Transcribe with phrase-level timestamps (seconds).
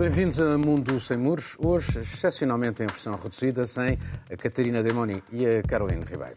[0.00, 3.98] Bem-vindos a Mundo Sem Muros, hoje excepcionalmente em versão reduzida, sem
[4.32, 6.36] a Catarina Demoni e a Carolina Ribeiro.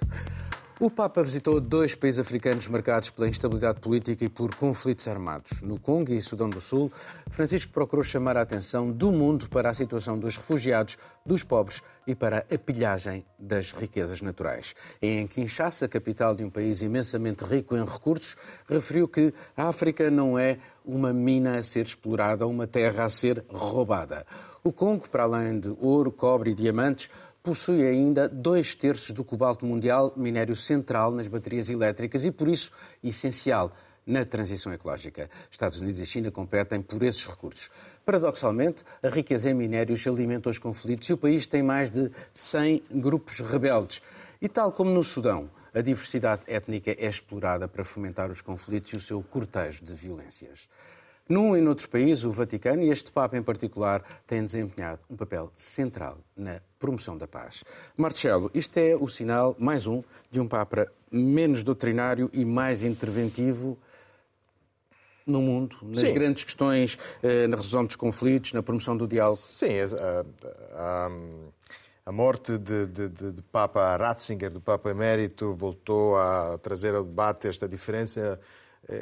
[0.83, 5.61] O Papa visitou dois países africanos marcados pela instabilidade política e por conflitos armados.
[5.61, 6.91] No Congo e Sudão do Sul,
[7.29, 12.13] Francisco procurou chamar a atenção do mundo para a situação dos refugiados, dos pobres e
[12.13, 14.75] para a pilhagem das riquezas naturais.
[15.01, 18.35] Em Kinshasa, capital de um país imensamente rico em recursos,
[18.67, 23.45] referiu que a África não é uma mina a ser explorada, uma terra a ser
[23.47, 24.25] roubada.
[24.65, 27.09] O Congo, para além de ouro, cobre e diamantes,
[27.43, 32.71] possui ainda dois terços do cobalto mundial, minério central nas baterias elétricas e, por isso,
[33.03, 33.69] essencial
[34.07, 35.29] na transição ecológica.
[35.51, 37.69] Estados Unidos e China competem por esses recursos.
[38.05, 42.81] Paradoxalmente, a riqueza em minérios alimenta os conflitos e o país tem mais de 100
[42.91, 44.01] grupos rebeldes.
[44.41, 48.95] E tal como no Sudão, a diversidade étnica é explorada para fomentar os conflitos e
[48.95, 50.69] o seu cortejo de violências.
[51.27, 55.51] Num e noutros países, o Vaticano e este Papa em particular têm desempenhado um papel
[55.55, 57.63] central na promoção da paz.
[57.95, 63.77] Marcelo, isto é o sinal, mais um, de um Papa menos doutrinário e mais interventivo
[65.25, 66.13] no mundo, nas Sim.
[66.13, 69.37] grandes questões, eh, na resolução dos conflitos, na promoção do diálogo?
[69.37, 70.25] Sim, a,
[70.75, 71.11] a,
[72.07, 77.47] a morte de, de, de, Papa Ratzinger, do Papa Emérito, voltou a trazer ao debate
[77.47, 78.37] esta diferença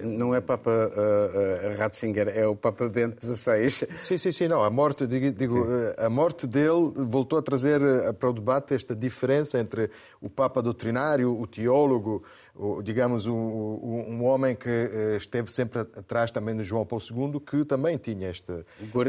[0.03, 3.87] não é Papa uh, uh, Ratzinger, é o Papa Bento XVI.
[3.97, 4.63] Sim, sim, sim, não.
[4.63, 5.65] A morte, digo, digo
[5.97, 7.81] a morte dele voltou a trazer
[8.19, 9.89] para o debate esta diferença entre
[10.21, 12.23] o Papa doutrinário, o teólogo,
[12.53, 14.69] o, digamos, um, um, homem que
[15.17, 18.63] esteve sempre atrás também de João Paulo II, que também tinha esta,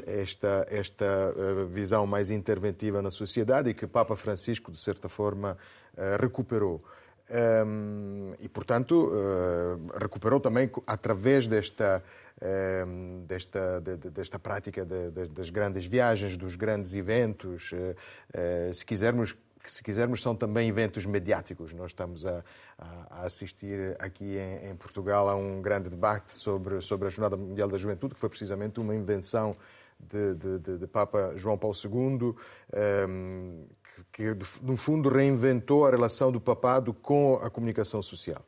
[0.06, 1.34] esta, esta
[1.68, 5.58] visão mais interventiva na sociedade e que Papa Francisco, de certa forma,
[6.18, 6.80] recuperou.
[8.40, 12.02] E, portanto, uh, recuperou também através desta,
[13.26, 17.72] desta, de, de, desta prática de, das grandes viagens, dos grandes eventos.
[17.72, 21.72] Uh, se quisermos que, se quisermos, são também eventos mediáticos.
[21.72, 22.42] Nós estamos a,
[22.78, 27.68] a assistir aqui em, em, Portugal a um grande debate sobre, sobre a Jornada Mundial
[27.68, 29.56] da Juventude, que foi precisamente uma invenção
[30.00, 32.34] de, de, de Papa João Paulo II,
[33.08, 33.66] um,
[34.12, 38.44] que, no fundo, reinventou a relação do papado com a comunicação social.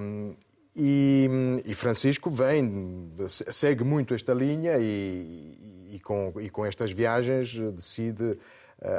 [0.00, 0.36] Um,
[0.76, 1.28] e,
[1.64, 8.24] e, Francisco vem, segue muito esta linha e, e, com, e com estas viagens decide
[8.24, 8.38] uh,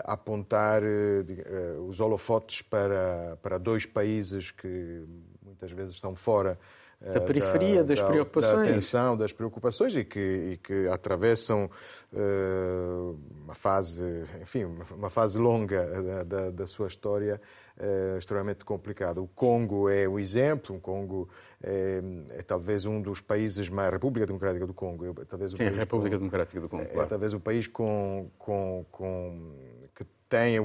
[0.03, 5.06] apontar uh, os holofotes para, para dois países que
[5.41, 6.59] muitas vezes estão fora
[7.02, 8.56] da periferia, da, das da, preocupações.
[8.56, 11.70] Da atenção, das preocupações e que, e que atravessam
[12.12, 14.04] uh, uma fase,
[14.42, 17.40] enfim, uma fase longa da, da, da sua história
[17.78, 19.22] uh, extremamente complicada.
[19.22, 21.30] O Congo é o exemplo, o Congo
[21.64, 22.02] é,
[22.32, 23.88] é, talvez um dos países mais...
[23.88, 25.06] A República Democrática do Congo.
[25.06, 27.66] É, talvez o Sim, a República com, Democrática do Congo, é, é talvez o país
[27.66, 29.54] com, com, com
[29.96, 30.59] que tem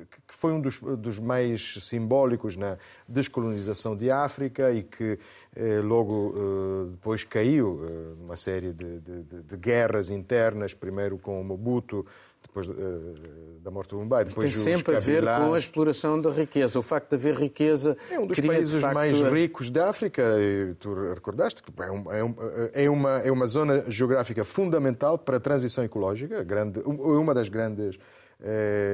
[0.00, 2.76] que foi um dos, dos, mais simbólicos na
[3.08, 5.18] descolonização de África e que
[5.54, 11.42] eh, logo eh, depois caiu eh, numa série de, de, de, guerras internas, primeiro com
[11.42, 12.04] Mobutu,
[12.46, 14.24] depois eh, da morte do Mumbai.
[14.24, 16.78] Depois tem sempre a ver com a exploração da riqueza.
[16.78, 17.96] O facto de haver riqueza.
[18.10, 18.94] É um dos países facto...
[18.94, 22.34] mais ricos da África, e tu recordaste que é, um, é, um,
[22.72, 27.98] é, uma, é uma zona geográfica fundamental para a transição ecológica, grande, uma das grandes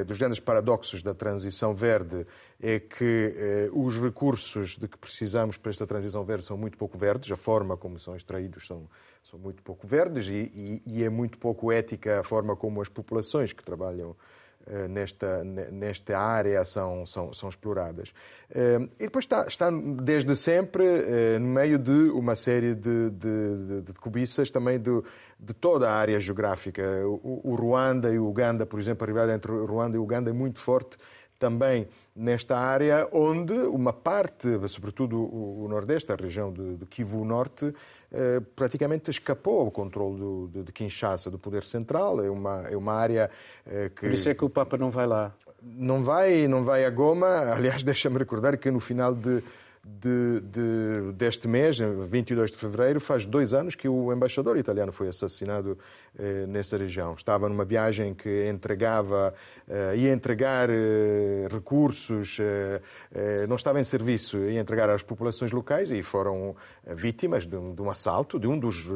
[0.07, 2.25] dos grandes paradoxos da transição verde
[2.61, 6.97] é que eh, os recursos de que precisamos para esta transição verde são muito pouco
[6.97, 8.89] verdes, a forma como são extraídos são,
[9.23, 12.89] são muito pouco verdes e, e, e é muito pouco ética a forma como as
[12.89, 14.42] populações que trabalham eh,
[14.89, 18.13] nesta, nesta área são, são, são exploradas.
[18.51, 23.83] Eh, e depois está, está desde sempre eh, no meio de uma série de, de,
[23.83, 25.03] de cobiças também de,
[25.39, 26.83] de toda a área geográfica.
[27.07, 30.03] O, o Ruanda e o Uganda, por exemplo, a rivalidade entre o Ruanda e o
[30.03, 30.97] Uganda é muito forte
[31.43, 37.75] também nesta área, onde uma parte, sobretudo o, Nordeste, a região de, de Kivu Norte,
[38.13, 42.23] eh, praticamente escapou ao controle do, de, de, Kinshasa, do poder central.
[42.25, 43.29] É uma, é uma área
[43.67, 44.03] eh, que...
[44.03, 45.35] Por isso é que o Papa não vai lá.
[45.61, 47.27] Não vai, não vai a Goma.
[47.27, 49.43] Aliás, deixa-me recordar que no final de
[49.85, 55.09] de, de, deste mês, 22 de fevereiro, faz dois anos que o embaixador italiano foi
[55.09, 55.77] assassinado
[56.17, 57.15] eh, nessa região.
[57.15, 59.35] Estava numa viagem que entregava,
[59.69, 62.81] eh, ia entregar eh, recursos, eh,
[63.13, 66.55] eh, não estava em serviço, ia entregar às populações locais e foram
[66.87, 68.87] eh, vítimas de um, de um assalto de um dos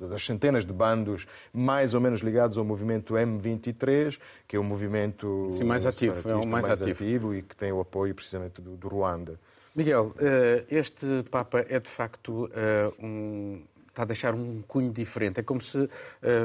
[0.00, 5.50] das centenas de bandos mais ou menos ligados ao movimento M23, que é um movimento
[5.52, 7.04] Sim, mais ativo, é o mais, mais ativo.
[7.04, 9.38] ativo e que tem o apoio precisamente do, do Ruanda.
[9.72, 15.38] Miguel, eh, este Papa é de facto eh, um, está a deixar um cunho diferente.
[15.38, 15.88] É como se uh,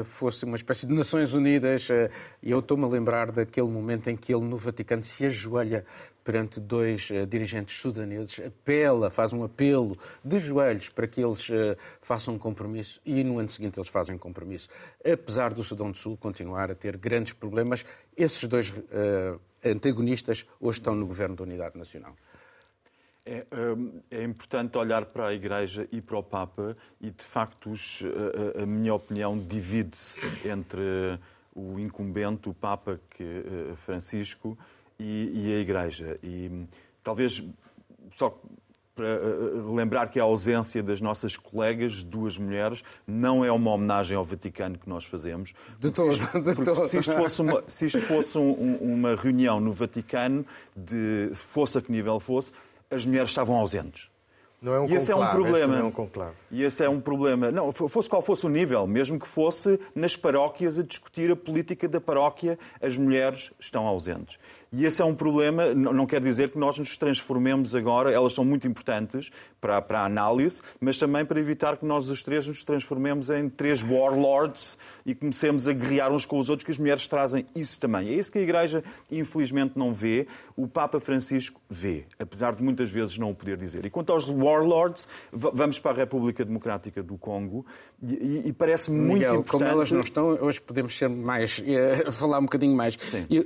[0.04, 1.88] fosse uma espécie de Nações Unidas.
[2.42, 5.86] E eu estou-me a lembrar daquele momento em que ele, no Vaticano, se ajoelha
[6.24, 11.46] perante dois dirigentes sudaneses, apela, faz um apelo de joelhos para que eles
[12.02, 14.68] façam um compromisso e no ano seguinte eles fazem um compromisso.
[15.04, 17.86] Apesar do Sudão do Sul continuar a ter grandes problemas,
[18.16, 18.74] esses dois
[19.64, 22.16] antagonistas hoje estão no governo da Unidade Nacional.
[23.28, 27.72] É, hum, é, importante olhar para a Igreja e para o Papa e, de facto,
[28.56, 31.18] a, a minha opinião divide-se entre
[31.52, 34.56] o incumbente, o Papa que, eh, Francisco,
[34.98, 36.18] e, e, a Igreja.
[36.22, 36.66] E
[37.02, 37.42] talvez
[38.10, 38.38] só
[38.94, 39.20] para eh,
[39.74, 44.78] lembrar que a ausência das nossas colegas, duas mulheres, não é uma homenagem ao Vaticano
[44.78, 45.52] que nós fazemos.
[45.78, 46.86] De todo, de todo.
[46.88, 50.46] Se isto fosse, uma, se isto fosse um, uma reunião no Vaticano,
[50.76, 52.52] de fosse a que nível fosse,
[52.90, 54.10] as mulheres estavam ausentes.
[54.60, 55.78] Não é um e esse conclave, é um problema.
[55.78, 56.34] É um conclave.
[56.50, 57.50] E esse é um problema.
[57.50, 61.88] Não, fosse qual fosse o nível, mesmo que fosse nas paróquias a discutir a política
[61.88, 64.38] da paróquia, as mulheres estão ausentes.
[64.72, 68.44] E esse é um problema, não quer dizer que nós nos transformemos agora, elas são
[68.44, 69.30] muito importantes
[69.60, 73.48] para, para a análise, mas também para evitar que nós os três nos transformemos em
[73.48, 74.76] três warlords
[75.06, 78.08] e comecemos a guerrear uns com os outros, que as mulheres trazem isso também.
[78.08, 80.26] É isso que a Igreja, infelizmente, não vê,
[80.56, 83.84] o Papa Francisco vê, apesar de muitas vezes não o poder dizer.
[83.86, 87.66] E quanto aos warlords, vamos para a República Democrática do Congo
[88.02, 89.50] e, e parece muito Miguel, importante...
[89.50, 92.98] como elas não estão, hoje podemos ser mais, uh, falar um bocadinho mais.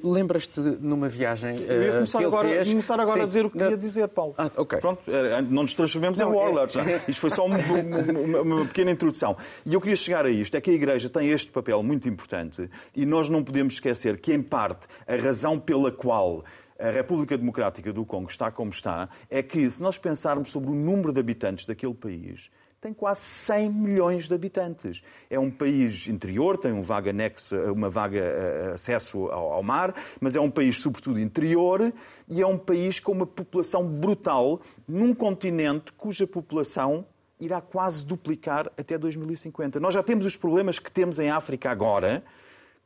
[0.02, 2.68] Lembras-te numa viagem Eu ia começar agora, fez...
[2.68, 4.34] começar agora a dizer o que queria dizer, Paulo.
[4.36, 4.80] Ah, ok.
[4.80, 5.02] Pronto,
[5.48, 6.76] não nos transformemos não, em warlords.
[6.76, 7.02] É...
[7.08, 9.36] Isto foi só uma, uma, uma, pequena introdução.
[9.64, 12.68] E eu queria chegar a isto, é que a Igreja tem este papel muito importante
[12.94, 16.44] e nós não podemos esquecer que, em parte, a razão pela qual
[16.80, 20.74] a República Democrática do Congo está como está é que, se nós pensarmos sobre o
[20.74, 22.50] número de habitantes daquele país,
[22.80, 25.02] tem quase 100 milhões de habitantes.
[25.28, 30.34] É um país interior, tem um vaga anexo, uma vaga eh, acesso ao, mar, mas
[30.34, 31.92] é um país sobretudo interior
[32.26, 37.04] e é um país com uma população brutal num continente cuja população
[37.38, 39.78] irá quase duplicar até 2050.
[39.78, 42.24] Nós já temos os problemas que temos em África agora,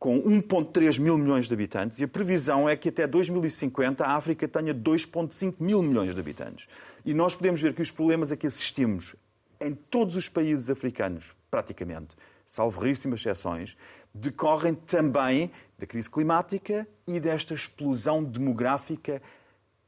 [0.04, 4.46] com 1,3 mil milhões de habitantes, e a previsão é que até 2050 a África
[4.46, 6.68] tenha 2,5 mil milhões de habitantes.
[7.06, 9.16] E nós podemos ver que os problemas a que assistimos
[9.58, 12.08] em todos os países africanos, praticamente,
[12.44, 13.78] salvo raríssimas exceções,
[14.14, 19.22] decorrem também da crise climática e desta explosão demográfica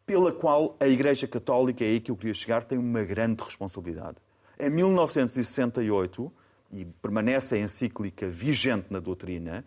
[0.07, 4.17] pela qual a Igreja Católica, é aí que eu queria chegar, tem uma grande responsabilidade.
[4.59, 6.33] Em 1968,
[6.73, 9.63] e permanece a encíclica vigente na doutrina,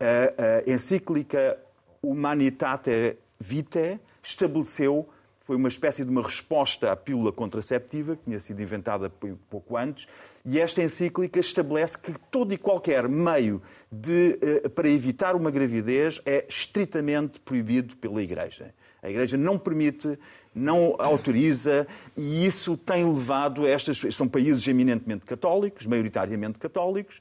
[0.00, 1.58] a, encíclica
[2.02, 5.08] Humanitate Vitae estabeleceu
[5.44, 9.10] foi uma espécie de uma resposta à pílula contraceptiva, que tinha sido inventada
[9.50, 10.08] pouco antes,
[10.42, 13.60] e esta encíclica estabelece que todo e qualquer meio
[13.92, 18.74] de, eh, para evitar uma gravidez é estritamente proibido pela Igreja.
[19.02, 20.18] A Igreja não permite,
[20.54, 21.86] não autoriza,
[22.16, 24.00] e isso tem levado a estas.
[24.12, 27.20] São países eminentemente católicos, maioritariamente católicos.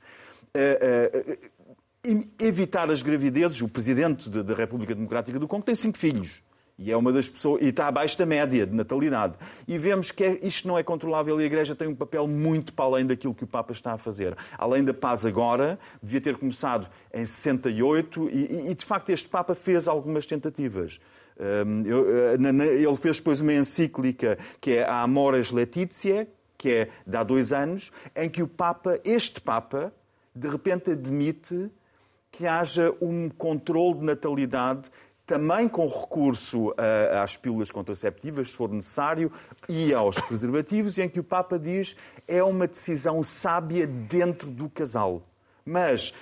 [2.40, 3.62] Evitar as gravidezes.
[3.62, 6.44] O presidente da República Democrática do Congo tem cinco filhos.
[6.78, 9.36] E é uma das pessoas e está abaixo da média de natalidade.
[9.68, 12.74] E vemos que é, isto não é controlável e a Igreja tem um papel muito
[12.74, 14.36] para além daquilo que o Papa está a fazer.
[14.58, 19.54] Além da paz agora, devia ter começado em 68 e, e de facto este Papa
[19.54, 21.00] fez algumas tentativas.
[21.40, 27.18] Hum, eh, ele fez depois uma encíclica que é a Amores Letizia, que é de
[27.18, 29.94] há dois anos, em que o Papa, este Papa,
[30.36, 31.70] de repente admite
[32.34, 34.90] que haja um controle de natalidade
[35.26, 36.74] também com recurso
[37.22, 39.32] às pílulas contraceptivas, se for necessário,
[39.70, 41.96] e aos preservativos, em que o Papa diz
[42.28, 45.22] é uma decisão sábia dentro do casal.
[45.64, 46.14] Mas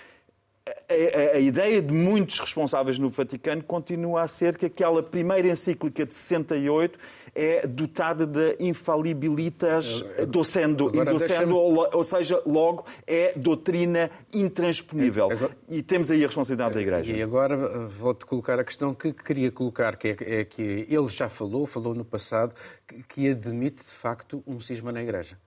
[0.67, 5.47] a, a, a, ideia de muitos responsáveis no Vaticano continua a ser que aquela primeira
[5.47, 6.99] encíclica de 68
[7.33, 15.31] é dotada de infalibilitas docendo, indocendo ou seja, logo é doutrina intransponível.
[15.31, 15.51] Agora...
[15.69, 17.13] E temos aí a responsabilidade da Igreja.
[17.13, 21.07] E agora eh, vou-te colocar a questão que queria colocar, que é, é que ele
[21.09, 22.53] já falou, falou no passado,
[22.87, 25.37] que, que admite de facto um cisma na Igreja.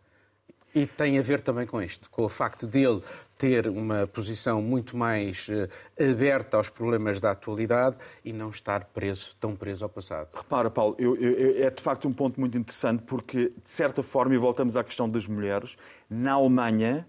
[0.74, 3.00] E tem a ver também com isto, com o facto dele
[3.38, 5.68] ter uma posição muito mais uh,
[6.02, 10.28] aberta aos problemas da atualidade e não estar preso, tão preso ao passado.
[10.34, 14.34] Repara, Paulo, eu, eu, é de facto um ponto muito interessante porque, de certa forma,
[14.34, 15.76] e voltamos à questão das mulheres,
[16.10, 17.06] na Alemanha,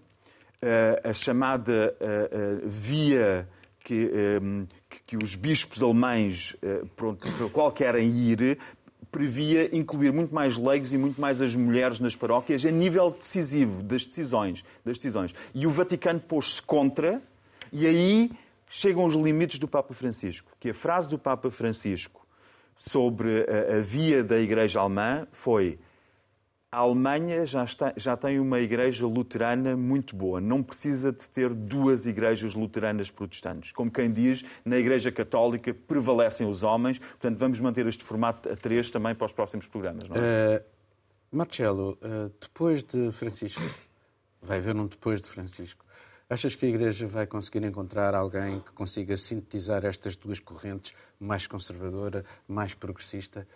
[0.62, 3.48] uh, a chamada uh, via
[3.80, 4.10] que,
[5.06, 6.56] que, os bispos alemães,
[6.96, 8.58] pronto, pela qual querem ir,
[9.16, 13.82] previa incluir muito mais leigos e muito mais as mulheres nas paróquias a nível decisivo
[13.82, 14.62] das decisões.
[14.84, 15.34] Das decisões.
[15.54, 17.22] E o Vaticano pôs-se contra,
[17.72, 18.30] e aí
[18.68, 20.52] chegam os limites do Papa Francisco.
[20.60, 22.26] Que a frase do Papa Francisco
[22.76, 25.78] sobre a, a via da Igreja Alemã foi
[26.76, 30.42] a Alemanha já, está, já tem uma igreja luterana muito boa.
[30.42, 33.72] Não precisa de ter duas igrejas luteranas protestantes.
[33.72, 36.98] Como quem diz, na Igreja Católica prevalecem os homens.
[36.98, 40.06] Portanto, vamos manter este formato a três também para os próximos programas.
[40.06, 40.58] Não é?
[40.58, 43.62] Uh, Marcelo, uh, depois de Francisco,
[44.42, 45.82] vai haver um depois de Francisco.
[46.28, 51.46] Achas que a Igreja vai conseguir encontrar alguém que consiga sintetizar estas duas correntes, mais
[51.46, 53.48] conservadora, mais progressista?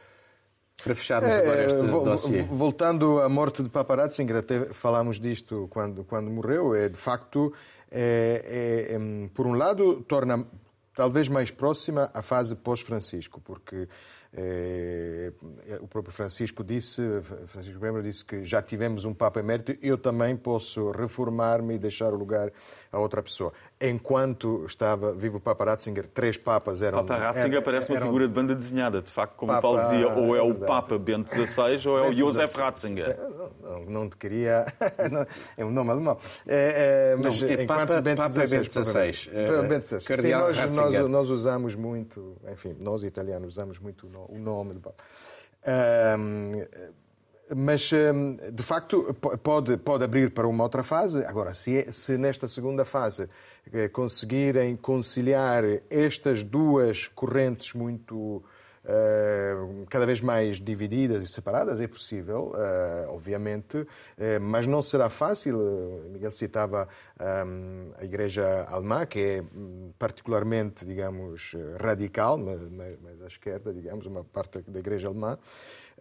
[0.83, 2.43] Para fecharmos é, agora este dossiê.
[2.43, 7.53] Voltando à morte de Papa Ratzinger, até falámos disto quando, quando morreu, é de facto,
[7.91, 10.47] é, é, é por um lado, torna
[10.95, 13.89] talvez mais próxima a fase pós-Francisco, porque
[14.33, 15.33] é,
[15.81, 17.03] o próprio Francisco disse,
[17.47, 22.13] Francisco Bembra disse que já tivemos um Papa emérito, eu também posso reformar-me e deixar
[22.13, 22.53] o lugar
[22.93, 23.53] a outra pessoa.
[23.81, 27.05] Enquanto estava vivo o Papa Ratzinger, três papas eram...
[27.05, 28.07] Papa Ratzinger eram, parece uma eram...
[28.07, 29.63] figura de banda desenhada, de facto, como Papa...
[29.63, 33.11] Paulo dizia, ou é o Papa Bento XVI ou é o Josef Ratzinger.
[33.11, 33.17] É,
[33.63, 34.67] não, não, te queria...
[35.57, 36.19] é um nome alemão.
[36.47, 38.59] É, é, mas não, é enquanto Papa, Bento XVI...
[38.59, 39.31] Bento XVI.
[39.35, 40.17] É, Bento XVI.
[40.19, 45.03] Sim, nós, nós, nós, usamos muito, enfim, nós italianos usamos muito o nome do Papa.
[46.19, 46.53] Um,
[47.55, 51.25] mas, hum, de facto, pode, pode abrir para uma outra fase.
[51.25, 53.29] Agora, se, é, se nesta segunda fase
[53.73, 58.43] eh, conseguirem conciliar estas duas correntes muito.
[58.83, 63.87] Uh, cada vez mais divididas e separadas, é possível, uh, obviamente,
[64.41, 65.59] mas não será fácil.
[66.11, 66.89] Miguel citava
[67.47, 74.25] um, a Igreja Alemã, que é hum, particularmente, digamos, radical, mas à esquerda, digamos, uma
[74.25, 75.39] parte da Igreja Alemã.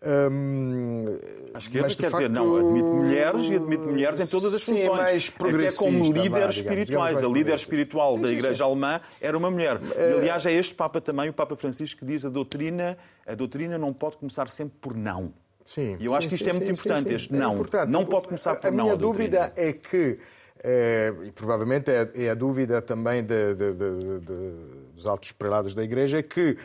[0.02, 1.18] Hum,
[1.54, 2.24] a esquerda mas, quer facto...
[2.24, 4.82] dizer, não, admite mulheres e admite mulheres em todas as funções.
[4.82, 7.16] Sim, mais Até como líderes espirituais.
[7.18, 8.64] Digamos, a líder espiritual sim, da Igreja sim.
[8.64, 9.82] Alemã era uma mulher.
[9.82, 13.36] E, eh, aliás, é este Papa também, o Papa Francisco, que diz a doutrina, a
[13.36, 15.34] doutrina não pode começar sempre por não.
[15.66, 17.66] Sim, e eu acho que isto é muito importante, este não.
[17.74, 18.80] É não pode começar por a não.
[18.80, 20.18] A minha dúvida é que,
[20.64, 24.52] é, e provavelmente é, é, a dúvida também de, de, de,
[24.96, 26.58] dos altos prelados da Igreja, é que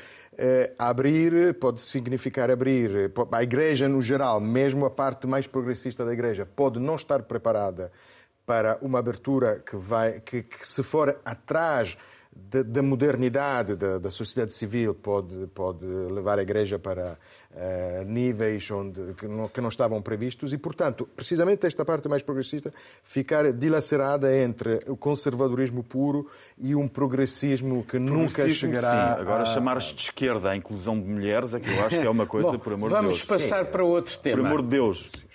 [0.78, 3.12] abrir pode significar abrir.
[3.32, 7.90] A Igreja, no geral, mesmo a parte mais progressista da Igreja, pode não estar preparada
[8.46, 11.96] para uma abertura que, vai, que, que se for atrás
[12.34, 17.16] da, modernidade da, da, sociedade civil pode, pode levar a Igreja para
[17.52, 22.22] uh, níveis onde, que não, que, não, estavam previstos e, portanto, precisamente esta parte mais
[22.22, 22.72] progressista
[23.02, 29.16] ficar dilacerada entre o conservadorismo puro e um progressismo que nunca chegará.
[29.16, 29.22] Sim.
[29.22, 29.46] Agora, a...
[29.46, 32.52] chamar-se de esquerda a inclusão de mulheres é que eu acho que é uma coisa,
[32.52, 33.04] Bom, por amor de Deus.
[33.04, 33.70] Vamos passar sim.
[33.70, 34.38] para outro tema.
[34.38, 35.08] Por amor de Deus.
[35.12, 35.33] Sim.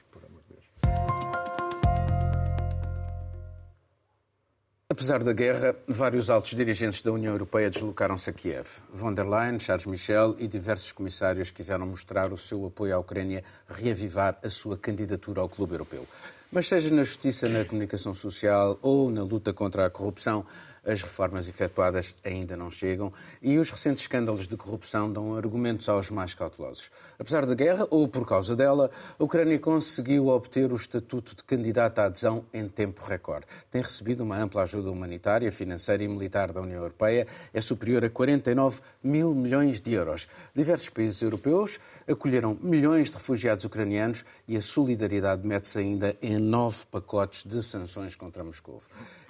[4.99, 8.67] Apesar da guerra, vários altos dirigentes da União Europeia deslocaram-se a Kiev.
[8.91, 13.41] Von der Leyen, Charles Michel e diversos comissários quiseram mostrar o seu apoio à Ucrânia,
[13.69, 16.05] reavivar a sua candidatura ao Clube Europeu.
[16.51, 20.45] Mas seja na justiça, na comunicação social ou na luta contra a corrupção,
[20.89, 26.09] as reformas efetuadas ainda não chegam e os recentes escândalos de corrupção dão argumentos aos
[26.09, 26.89] mais cautelosos.
[27.17, 32.01] Apesar da guerra, ou por causa dela, a Ucrânia conseguiu obter o estatuto de candidata
[32.01, 33.45] à adesão em tempo recorde.
[33.69, 38.09] Tem recebido uma ampla ajuda humanitária, financeira e militar da União Europeia, é superior a
[38.09, 40.27] 49 mil milhões de euros.
[40.55, 46.85] Diversos países europeus acolheram milhões de refugiados ucranianos e a solidariedade mete-se ainda em nove
[46.91, 48.81] pacotes de sanções contra Moscou.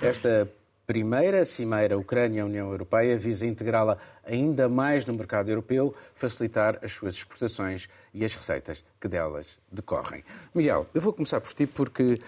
[0.02, 0.50] Esta
[0.90, 7.88] primeira cimeira Ucrânia-União Europeia visa integrá-la ainda mais no mercado europeu, facilitar as suas exportações
[8.12, 10.24] e as receitas que delas decorrem.
[10.52, 12.20] Miguel, eu vou começar por ti porque uh,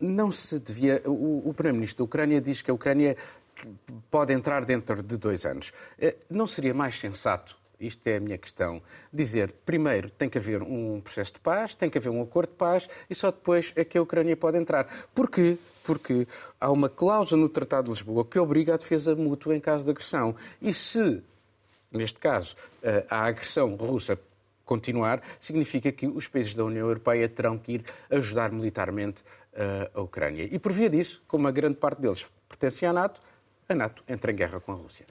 [0.00, 1.02] não se devia.
[1.04, 3.16] O, o Primeiro-Ministro da Ucrânia diz que a Ucrânia
[4.08, 5.72] pode entrar dentro de dois anos.
[6.00, 8.82] Uh, não seria mais sensato isto é a minha questão,
[9.12, 12.56] dizer, primeiro, tem que haver um processo de paz, tem que haver um acordo de
[12.56, 14.86] paz e só depois é que a Ucrânia pode entrar.
[15.14, 15.56] Porquê?
[15.82, 16.26] Porque
[16.60, 19.90] há uma cláusula no Tratado de Lisboa que obriga a defesa mútua em caso de
[19.90, 20.36] agressão.
[20.60, 21.22] E se,
[21.90, 24.18] neste caso, eh, a agressão russa
[24.64, 30.00] continuar, significa que os países da União Europeia terão que ir ajudar militarmente eh, a
[30.00, 30.48] Ucrânia.
[30.50, 33.20] E por via disso, como a grande parte deles pertence à NATO,
[33.68, 35.06] a NATO entra em guerra com a Rússia.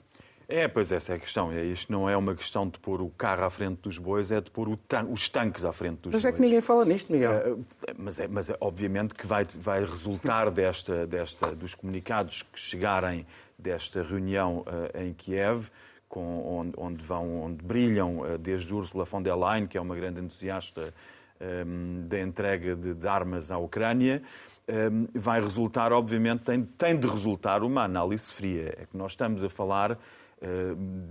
[0.50, 1.52] É, pois essa é a questão.
[1.52, 4.40] É, isto não é uma questão de pôr o carro à frente dos bois, é
[4.40, 6.24] de pôr tan os tanques à frente dos mas bois.
[6.24, 7.32] Mas é que ninguém fala nisto, Miguel.
[7.32, 7.54] É,
[7.96, 13.24] mas, é, mas é, obviamente que vai, vai resultar desta, desta, dos comunicados que chegarem
[13.56, 15.68] desta reunião uh, em Kiev
[16.08, 20.20] com, onde, onde, vão, onde brilham desde Ursula von der Leyen, que é uma grande
[20.20, 20.92] entusiasta
[21.40, 24.20] um, da entrega de, de, armas à Ucrânia,
[24.68, 28.74] um, vai resultar, obviamente, tem, tem de resultar uma análise fria.
[28.76, 29.98] É que nós estamos a falar uh,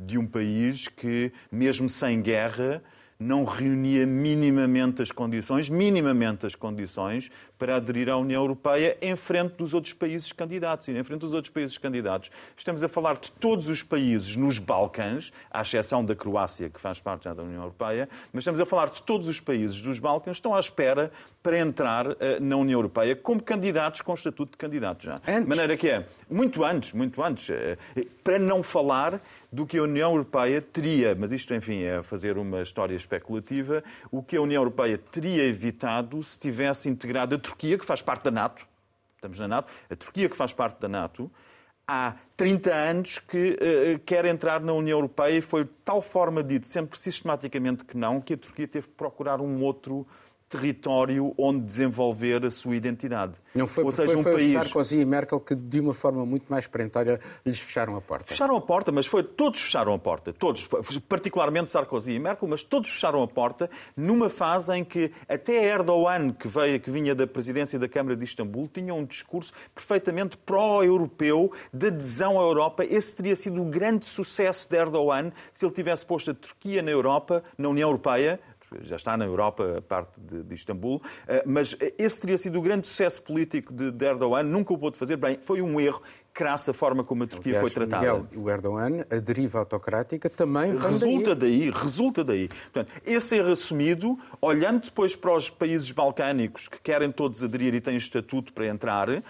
[0.05, 2.81] de um país que, mesmo sem guerra,
[3.19, 9.55] não reunia minimamente as condições, minimamente as condições para aderir à União Europeia em frente
[9.57, 10.87] dos outros países candidatos.
[10.87, 14.57] E em frente dos outros países candidatos, estamos a falar de todos os países nos
[14.57, 18.65] Balcãs, à exceção da Croácia, que faz parte já da União Europeia, mas estamos a
[18.65, 22.57] falar de todos os países dos Balcãs que estão à espera para entrar uh, na
[22.57, 25.15] União Europeia como candidatos com estatuto de candidato já.
[25.27, 25.43] Antes.
[25.43, 29.83] De maneira que é, muito antes, muito antes, uh, para não falar do que a
[29.83, 34.61] União Europeia teria, mas isto, enfim, é fazer uma história especulativa, o que a União
[34.61, 38.67] Europeia teria evitado se tivesse integrado a Turquia, que faz parte da NATO,
[39.15, 41.31] estamos na NATO, a Turquia que faz parte da NATO,
[41.87, 46.43] há 30 anos que uh, quer entrar na União Europeia e foi de tal forma
[46.43, 50.05] dito, sempre sistematicamente que não, que a Turquia teve que procurar um outro
[50.49, 53.33] território onde desenvolver a sua identidade.
[53.53, 54.53] Não foi, Ou seja, foi, um foi país...
[54.53, 58.25] Sarkozy e Merkel que, de uma forma muito mais perentória, lhes fecharam a porta.
[58.25, 60.67] Fecharam a porta, mas foi todos fecharam a porta, todos,
[61.07, 66.31] particularmente Sarkozy e Merkel, mas todos fecharam a porta numa fase em que até Erdogan,
[66.31, 71.51] que veio, que vinha da presidência da Câmara de Istambul, tinha um discurso perfeitamente pró-europeu
[71.71, 72.83] de adesão à Europa.
[72.83, 76.91] Esse teria sido o grande sucesso de Erdogan se ele tivesse posto a Turquia na
[76.91, 78.39] Europa, na União Europeia,
[78.81, 82.61] já está na Europa, a parte de, de Istambul, eh, mas esse teria sido o
[82.61, 86.01] grande sucesso político de, de Erdogan, nunca o pôde fazer bem, foi um erro
[86.33, 88.13] crasso a forma como a Turquia Aliás, foi tratada.
[88.13, 91.59] Miguel, o Erdogan, a deriva autocrática também resulta daí.
[91.59, 91.71] daí.
[91.71, 92.47] Resulta daí.
[92.47, 97.81] Portanto, esse erro assumido, olhando depois para os países balcânicos que querem todos aderir e
[97.81, 99.23] têm estatuto para entrar, uh,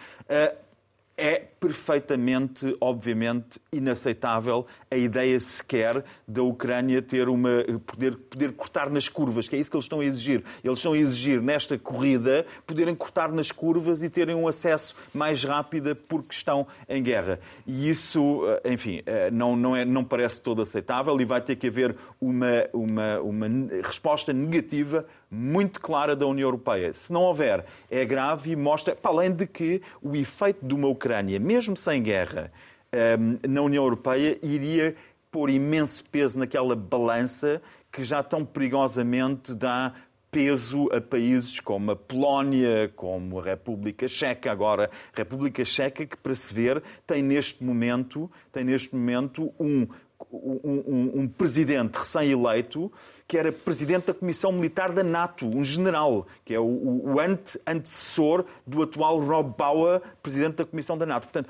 [1.19, 7.49] é perfeitamente, obviamente, inaceitável a ideia sequer da Ucrânia ter uma
[7.85, 10.43] poder, poder cortar nas curvas, que é isso que eles estão a exigir.
[10.63, 15.43] Eles estão a exigir nesta corrida poderem cortar nas curvas e terem um acesso mais
[15.43, 17.39] rápido porque estão em guerra.
[17.67, 21.57] E isso, eh, enfim, eh, não, não, é, não parece todo aceitável e vai ter
[21.57, 23.47] que haver uma, uma, uma
[23.83, 26.93] resposta negativa muito clara da União Europeia.
[26.93, 30.87] Se não houver, é grave e mostra, para além de que o efeito de uma
[30.87, 32.51] Ucrânia, mesmo sem guerra,
[32.91, 34.95] ehm, na União Europeia, iria
[35.31, 37.61] pôr imenso peso naquela balança
[37.91, 39.93] que já tão perigosamente dá
[40.31, 44.51] peso a países como a Polónia, como a República Checa.
[44.51, 49.87] Agora, República Checa, que para se ver, tem neste momento, tem neste momento um,
[50.31, 52.91] um, um, um presidente recém-eleito
[53.29, 57.19] que era presidente da Comissão Militar da NATO, um general, que é o, o, o
[57.19, 61.27] ante, antecessor do atual Rob Bauer, presidente da Comissão da NATO.
[61.27, 61.47] Portanto,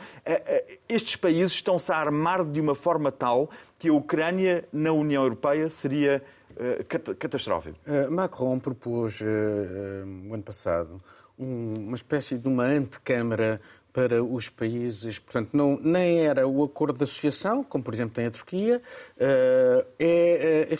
[0.89, 5.69] estes países estão-se a armar de uma forma tal que a Ucrânia na União Europeia
[5.69, 7.77] seria uh, catastrófico.
[7.87, 11.01] Uh, Macron propôs, uh, uh, ano passado,
[11.39, 13.61] um, uma espécie de uma antecâmara
[13.99, 18.27] para os países, portanto, não, nem era o acordo de associação, como por exemplo tem
[18.27, 18.81] a Turquia,
[19.17, 20.77] uh, é, é,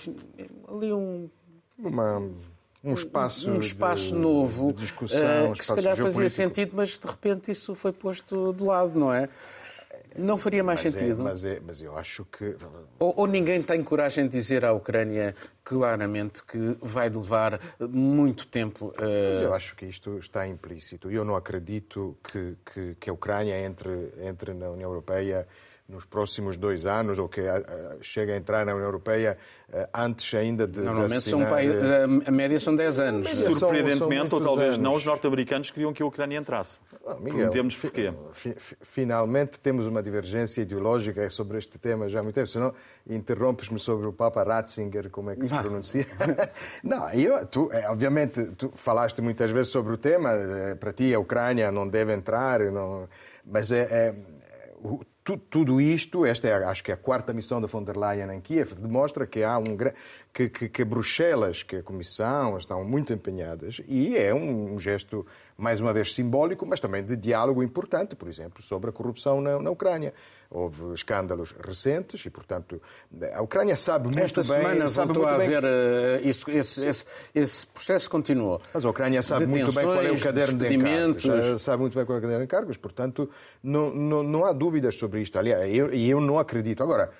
[0.73, 1.29] ali um.
[1.77, 2.19] Uma,
[2.81, 6.97] um espaço, um, espaço de, novo de discussão, uh, que se calhar fazia sentido, mas
[6.97, 9.27] de repente isso foi posto de lado, não é?
[10.17, 11.21] Não faria mais mas é, sentido.
[11.21, 12.55] É, mas, é, mas eu acho que.
[12.97, 18.87] Ou, ou, ninguém tem coragem de dizer à Ucrânia claramente que vai levar muito tempo.
[18.87, 19.33] Uh...
[19.33, 21.11] Mas eu acho que isto está implícito.
[21.11, 25.47] Eu não acredito que, que, que a Ucrânia entre, entre na União Europeia
[25.89, 27.41] nos próximos dois anos, ou que
[28.01, 29.37] chega a entrar na União Europeia
[29.71, 31.49] eh, antes ainda de, Normalmente de assinar...
[31.49, 33.29] são, eh, a média são 10 anos.
[33.29, 34.77] Surpreendentemente, ou talvez anos.
[34.77, 36.79] não, os norte-americanos queriam que a Ucrânia entrasse.
[37.05, 38.13] Ah, Miguel, Perguntemos porquê.
[38.81, 42.73] Finalmente temos uma divergência ideológica sobre este tema já há muito tempo, senão
[43.07, 46.05] interrompes-me sobre o Papa Ratzinger, como é que se pronuncia.
[46.83, 50.31] não, eu, tu, é, obviamente, tu falaste muitas vezes sobre o tema,
[50.79, 53.07] para ti a Ucrânia não deve entrar, não...
[53.45, 54.15] mas é, é
[55.37, 58.41] tudo isto, esta é, acho que é a quarta missão da von der Leyen em
[58.41, 59.77] Kiev, demonstra que há um
[60.33, 65.25] que, que, que Bruxelas, que a Comissão estão muito empenhadas e é um, um gesto
[65.59, 69.59] mais uma vez simbólico, mas também de diálogo importante, por exemplo, sobre a corrupção na,
[69.59, 70.13] na Ucrânia.
[70.49, 72.81] Houve escândalos recentes e, portanto,
[73.33, 74.51] a Ucrânia sabe muito Esta bem...
[74.51, 78.59] Esta semana voltou a haver uh, isso, esse, esse, esse, processo continuou.
[78.73, 81.61] Mas a Ucrânia sabe muito bem qual é o caderno de encargos.
[81.61, 83.29] Sabe muito bem qual é o caderno de encargos, portanto,
[83.61, 85.37] não, não, não há dúvidas sobre isto.
[85.37, 86.81] Aliás, eu, eu não acredito.
[86.81, 87.11] Agora,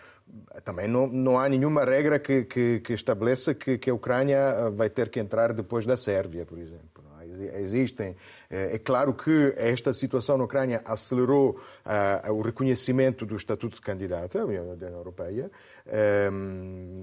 [0.63, 4.89] também não, não há nenhuma regra que, que, que estabeleça que, que a Ucrânia vai
[4.89, 6.98] ter que entrar depois da Sérvia, por exemplo
[7.43, 8.15] existem.
[8.49, 14.39] É claro que esta situação na Ucrânia acelerou uh, o reconhecimento do estatuto de candidato
[14.39, 15.51] à União Europeia,
[15.85, 16.31] uh,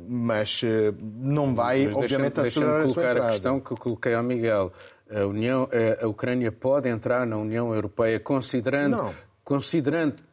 [0.09, 0.63] mas
[1.01, 4.73] não vai, mas obviamente, acelerar deixa colocar a, a questão que eu coloquei ao Miguel.
[5.09, 5.69] A, União,
[6.01, 9.15] a Ucrânia pode entrar na União Europeia considerando, não.
[9.45, 10.26] considerando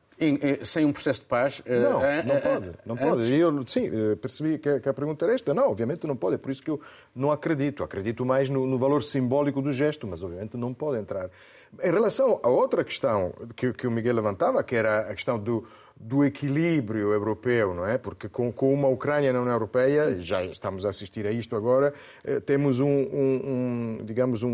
[0.64, 1.62] sem um processo de paz?
[1.66, 2.72] Eh, não, não pode.
[2.86, 3.36] Não pode.
[3.36, 5.54] Eu, sim, eh, percebi que, a pergunta era esta.
[5.54, 6.36] Não, obviamente não pode.
[6.36, 6.80] É por isso que eu
[7.16, 7.84] não acredito.
[7.84, 11.30] Acredito mais no, no valor simbólico do gesto, mas obviamente não pode entrar.
[11.82, 15.66] Em relação a outra questão que, que o Miguel levantava, que era a questão do,
[15.96, 17.98] do equilíbrio europeu, não é?
[17.98, 21.94] Porque com, com, uma Ucrânia na União Europeia, já estamos a assistir a isto agora,
[22.46, 24.50] temos um, um, um digamos, um,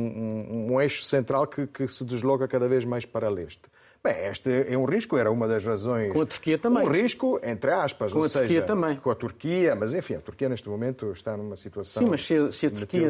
[0.72, 3.64] um, eixo central que, que se desloca cada vez mais para leste.
[4.02, 6.10] Bem, este é um risco, era uma das razões.
[6.10, 6.88] Com a Turquia também.
[6.88, 8.14] Um risco, entre aspas.
[8.14, 8.96] Com a seja, Turquia também.
[8.96, 12.04] Com a Turquia, mas enfim, a Turquia neste momento está numa situação.
[12.04, 13.10] Sim, mas se a, se a Turquia,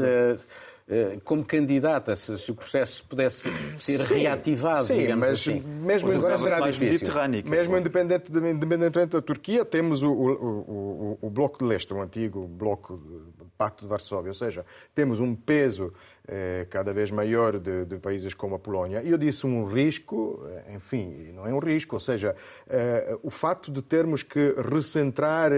[0.88, 5.62] eh, como candidata, se, se, o processo pudesse ser sim, reativado, sim, digamos mas assim.
[5.62, 7.08] Mesmo, agora será mais difícil.
[7.46, 12.02] Mesmo independente de, independentemente da Turquia, temos o, o, o, o Bloco de Leste, o
[12.02, 15.94] antigo Bloco de Pacto de Varsóvia, ou seja, temos um peso
[16.32, 19.02] eh, cada vez maior de, de, países como a Polónia.
[19.02, 22.36] E eu disse um risco, eh, enfim, não é um risco, ou seja,
[22.70, 25.52] eh, o facto de termos que recentrar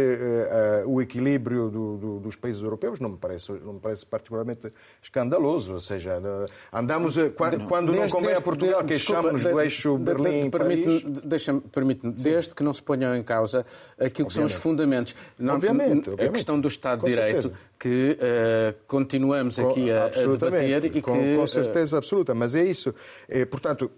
[0.86, 4.71] o equilíbrio do, do, dos países europeus não me parece, não me parece particularmente
[5.04, 6.21] escandaloso, ou seja,
[6.71, 11.04] andamos, quando, quando não convém a Portugal, queixamos-nos do eixo Berlim-Paris...
[11.04, 13.65] Deixa-me, permite-me, desde que não se ponham em causa
[13.99, 15.15] aquilo que são os fundamentos.
[15.38, 17.54] Não, obviamente, obviamente, A questão do Estado de Direito, certeza.
[17.82, 21.36] Que uh, continuamos aqui a, a debater e com, que...
[21.36, 22.94] Com certeza absoluta, mas é isso.
[23.28, 23.89] É, portanto,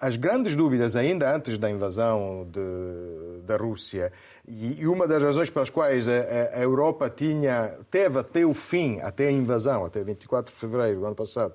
[0.00, 4.12] as grandes dúvidas, ainda antes da invasão de, da Rússia,
[4.44, 9.28] e uma das razões pelas quais a, a, Europa tinha, teve até o fim, até
[9.28, 11.54] a invasão, até 24 de fevereiro do ano passado,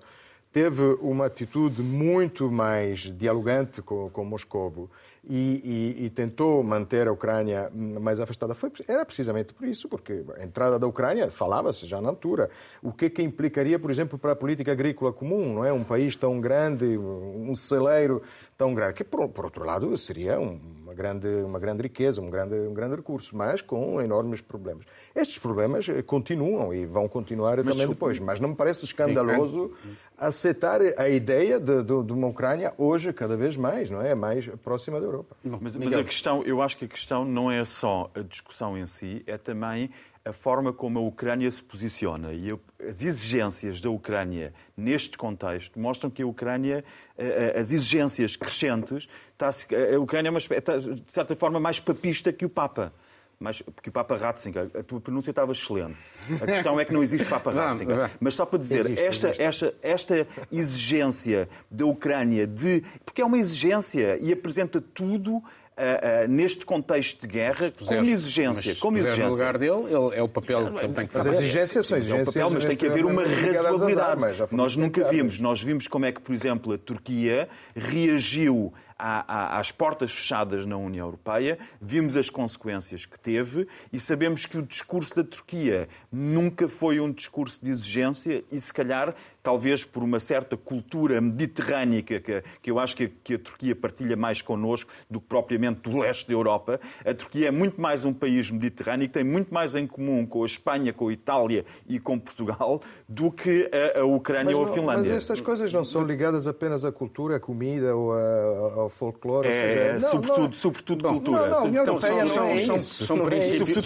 [0.53, 4.89] teve uma atitude muito mais dialogante com, com Moscou
[5.27, 8.53] e, e, e, tentou manter a Ucrânia mais afastada.
[8.53, 12.49] Foi, era precisamente por isso, porque a entrada da Ucrânia, falava-se já na altura,
[12.81, 15.73] o que, que implicaria, por exemplo, para a política agrícola comum, não é?
[15.73, 18.21] Um país tão grande, um celeiro
[18.57, 22.55] tão grande, que por, por outro lado seria uma grande, uma grande riqueza, um grande,
[22.55, 24.85] um grande recurso, mas com enormes problemas.
[25.13, 29.73] Estes problemas eh, continuam e vão continuar mas, também depois, mas não me parece escandaloso
[30.17, 34.15] aceitar a ideia de, de, de, uma Ucrânia hoje cada vez mais, não é?
[34.15, 35.35] Mais próxima da Europa.
[35.43, 38.87] Mas, mas a questão, eu acho que a questão não é só a discussão em
[38.87, 39.89] si, é também
[40.25, 42.33] a forma como a Ucrânia se posiciona.
[42.33, 46.83] E as exigências da Ucrânia neste contexto mostram que a Ucrânia,
[47.15, 49.49] eh, eh, as exigências crescentes, está,
[49.93, 52.91] a Ucrânia é uma, está, de certa forma mais papista que o Papa.
[53.39, 55.97] Mas, porque o Papa Ratzinger, a tua pronúncia estava excelente.
[56.41, 58.09] A questão é que não existe Papa Ratzinger.
[58.19, 59.43] Mas só para dizer, existe, esta, existe.
[59.43, 62.83] Esta, esta exigência da Ucrânia de.
[63.03, 65.41] Porque é uma exigência e apresenta tudo
[65.75, 68.71] Uh, uh, neste contexto de guerra, puseres, como exigência.
[68.71, 69.25] Mas como exigência.
[69.25, 71.31] no lugar dele, ele, é o papel que ele tem que fazer.
[71.31, 72.27] As exigências são exigências.
[72.27, 74.55] É o papel, mas tem que haver uma razoabilidade.
[74.55, 75.37] Nós nunca vimos.
[75.37, 81.07] Nós vimos como é que, por exemplo, a Turquia reagiu às portas fechadas na União
[81.07, 86.99] Europeia, vimos as consequências que teve e sabemos que o discurso da Turquia nunca foi
[86.99, 89.13] um discurso de exigência e, se calhar,
[89.45, 94.17] talvez por uma certa cultura mediterrânica que, que eu acho que, que a Turquia partilha
[94.17, 96.79] mais connosco do que propriamente do leste da Europa.
[97.05, 100.47] A Turquia é muito mais um país mediterrâneo, tem muito mais em comum com a
[100.47, 104.67] Espanha, com a Itália e com Portugal do que a, a Ucrânia mas ou a
[104.67, 105.03] Finlândia.
[105.03, 109.47] Mas estas coisas não são ligadas apenas à cultura, à comida ou ao folclore?
[109.47, 111.49] É, seja, sobretudo, não, sobretudo Bom, cultura.
[111.49, 113.83] Não, não, então, são, são, é são, são, princípios, são,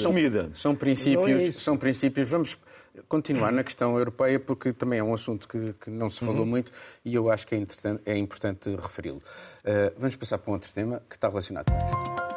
[0.55, 2.29] são, princípios, são princípios.
[2.29, 2.57] Vamos
[3.07, 6.45] continuar na questão europeia, porque também é um assunto que, que não se falou uhum.
[6.45, 6.71] muito
[7.03, 7.65] e eu acho que é,
[8.05, 9.17] é importante referi-lo.
[9.17, 12.29] Uh, vamos passar para um outro tema que está relacionado com isto.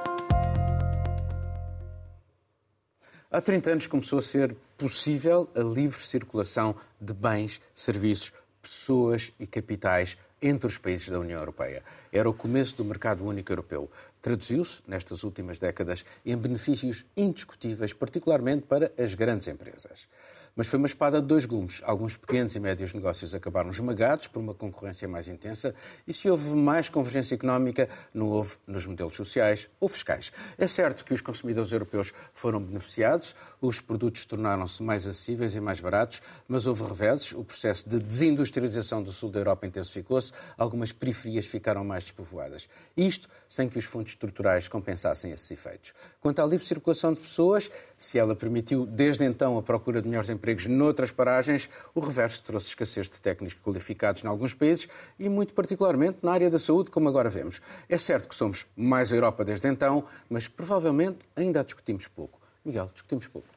[3.30, 9.46] Há 30 anos começou a ser possível a livre circulação de bens, serviços, pessoas e
[9.46, 11.82] capitais entre os países da União Europeia.
[12.12, 13.90] Era o começo do mercado único europeu.
[14.22, 20.06] Traduziu-se, nestas últimas décadas, em benefícios indiscutíveis, particularmente para as grandes empresas.
[20.54, 21.80] Mas foi uma espada de dois gumes.
[21.82, 25.74] Alguns pequenos e médios negócios acabaram esmagados por uma concorrência mais intensa
[26.06, 30.30] e se houve mais convergência económica, não houve nos modelos sociais ou fiscais.
[30.58, 35.80] É certo que os consumidores europeus foram beneficiados, os produtos tornaram-se mais acessíveis e mais
[35.80, 41.46] baratos, mas houve reveses, o processo de desindustrialização do sul da Europa intensificou-se, algumas periferias
[41.46, 42.68] ficaram mais despovoadas.
[42.94, 45.94] Isto sem que os fundos estruturais compensassem esses efeitos.
[46.20, 50.30] Quanto à livre circulação de pessoas, se ela permitiu desde então a procura de melhores
[50.30, 55.54] empregos noutras paragens, o reverso trouxe escassez de técnicos qualificados em alguns países e, muito
[55.54, 57.60] particularmente, na área da saúde, como agora vemos.
[57.88, 62.40] É certo que somos mais a Europa desde então, mas provavelmente ainda a discutimos pouco.
[62.64, 63.48] Miguel, discutimos pouco.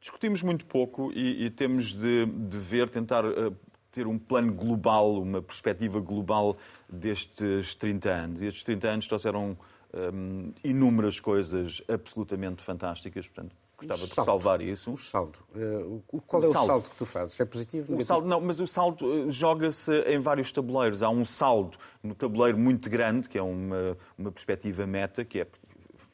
[0.00, 3.56] Discutimos muito pouco e, e temos de, de, ver, tentar uh,
[3.96, 6.54] ter um plano global, uma perspectiva global
[6.86, 8.42] destes 30 anos.
[8.42, 9.56] E estes 30 anos trouxeram
[9.94, 14.92] um, inúmeras coisas absolutamente fantásticas, portanto, gostava de salvar isso.
[14.92, 15.38] O saldo.
[15.54, 16.66] Uh, qual é o saldo.
[16.66, 16.90] saldo.
[16.90, 17.40] que tu fazes?
[17.40, 17.96] É positivo?
[17.96, 21.02] O saldo, não, mas o saldo eh, joga-se em vários tabuleiros.
[21.02, 25.46] Há um saldo no tabuleiro muito grande, que é uma, uma perspectiva meta, que é.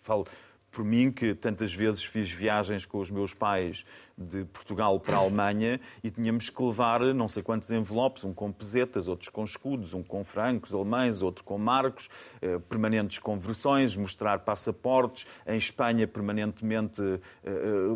[0.03, 0.25] Falo,
[0.71, 3.85] por mim, que tantas vezes fiz viagens com os meus pais
[4.16, 8.53] de Portugal para a Alemanha e tínhamos que levar não sei quantos envelopes, um com
[8.53, 12.09] pesetas, outros com escudos, um com francos alemães, outro com marcos,
[12.40, 15.27] eh, permanentes conversões, mostrar passaportes.
[15.46, 17.51] Em Espanha, permanentemente, eh, eh,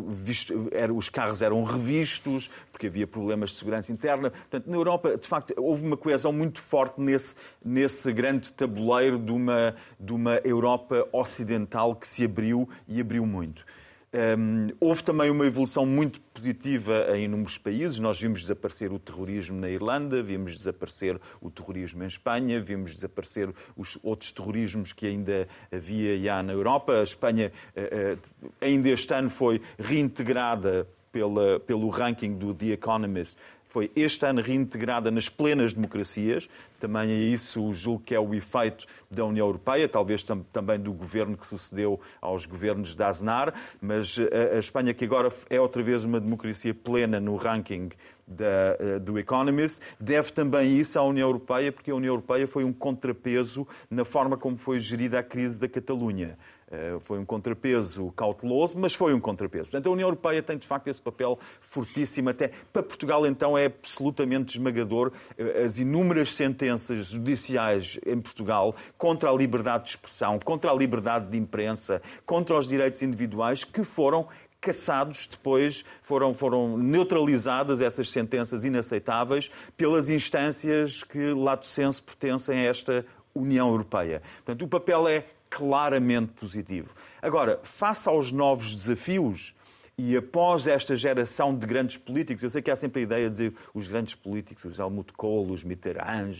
[0.07, 4.29] visto, era, os carros eram revistos, porque havia problemas de segurança interna.
[4.29, 9.31] Portanto, na Europa, de facto, houve uma coesão muito forte nesse, nesse grande tabuleiro de
[9.31, 13.65] uma, de uma Europa ocidental que se abriu e abriu muito.
[14.13, 17.99] Um, houve também uma evolução muito positiva em inúmeros países.
[17.99, 23.53] Nós vimos desaparecer o terrorismo na Irlanda, vimos desaparecer o terrorismo em Espanha, vimos desaparecer
[23.75, 26.93] os outros terrorismos que ainda havia já na Europa.
[26.93, 33.37] A Espanha, uh, uh, ainda este ano, foi reintegrada pela, pelo ranking do The Economist
[33.65, 36.47] foi este ano reintegrada nas plenas democracias.
[36.79, 40.93] Também é isso, julgo que é o efeito da União Europeia, talvez tam também do
[40.93, 45.81] governo que sucedeu aos governos da Aznar, mas a, a Espanha, que agora é outra
[45.81, 47.89] vez uma democracia plena no ranking
[48.27, 52.63] da, eh, do Economist, deve também isso à União Europeia, porque a União Europeia foi
[52.63, 56.37] um contrapeso na forma como foi gerida a crise da Catalunha.
[56.69, 59.71] Eh, foi um contrapeso cauteloso, mas foi um contrapeso.
[59.71, 62.29] Portanto, a União Europeia tem, de facto, esse papel fortíssimo.
[62.29, 69.29] Até para Portugal, então, é absolutamente esmagador eh, as inúmeras sentenças judiciais em Portugal contra
[69.29, 74.27] a liberdade de expressão, contra a liberdade de imprensa, contra os direitos individuais que foram
[74.59, 82.69] cassados depois, foram, foram neutralizadas essas sentenças inaceitáveis pelas instâncias que, lato senso, pertencem a
[82.69, 84.21] esta União Europeia.
[84.43, 86.89] Portanto, o papel é claramente positivo.
[87.21, 89.55] Agora, face aos novos desafios,
[89.99, 93.31] e após esta geração de grandes políticos, eu sei que há sempre a ideia de
[93.31, 96.35] dizer os grandes políticos, os Helmut Kohl, os Mitterrand,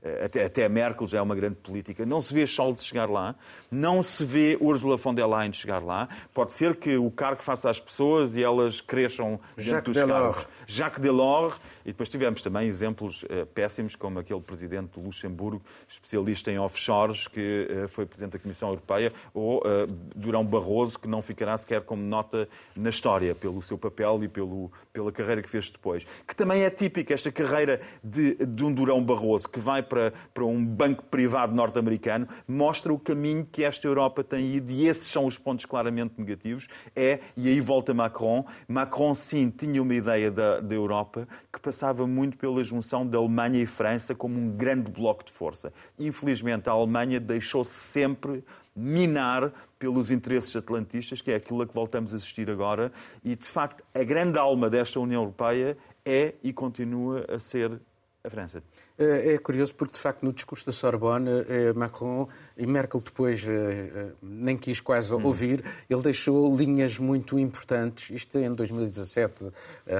[0.00, 2.06] eh, até, até a Merkel já é uma grande política.
[2.06, 3.34] Não se vê Scholz chegar lá,
[3.68, 6.08] não se vê Ursula von der Leyen chegar lá.
[6.32, 10.36] Pode ser que o cargo faça às pessoas e elas cresçam dentro Jacques dos Delors.
[10.36, 10.52] cargos.
[10.68, 16.50] Jacques Delors e depois tivemos também exemplos uh, péssimos, como aquele presidente do Luxemburgo, especialista
[16.50, 21.20] em offshores, que uh, foi presidente da Comissão Europeia, ou uh, Durão Barroso, que não
[21.20, 25.70] ficará sequer como nota na história pelo seu papel e pelo, pela carreira que fez
[25.70, 26.06] depois.
[26.26, 30.44] Que também é típica esta carreira de, de um Durão Barroso, que vai para, para
[30.44, 35.26] um banco privado norte-americano, mostra o caminho que esta Europa tem ido, e esses são
[35.26, 36.68] os pontos claramente negativos.
[36.96, 38.44] É, e aí volta Macron.
[38.66, 43.60] Macron, sim, tinha uma ideia da, da Europa que passava muito pela junção da Alemanha
[43.60, 45.72] e França como um grande bloco de força.
[45.98, 48.44] Infelizmente, a Alemanha deixou-se sempre
[48.76, 52.92] minar pelos interesses atlantistas, que é aquilo a que voltamos a assistir agora,
[53.24, 57.80] e de facto a grande alma desta União Europeia é e continua a ser
[58.22, 58.62] a França.
[58.96, 63.44] É, é curioso porque, de facto, no discurso da Sorbonne, eh, Macron e Merkel depois
[63.44, 65.24] eh, eh, nem quis quase hum.
[65.24, 69.50] ouvir, ele deixou linhas muito importantes, isto em 2017,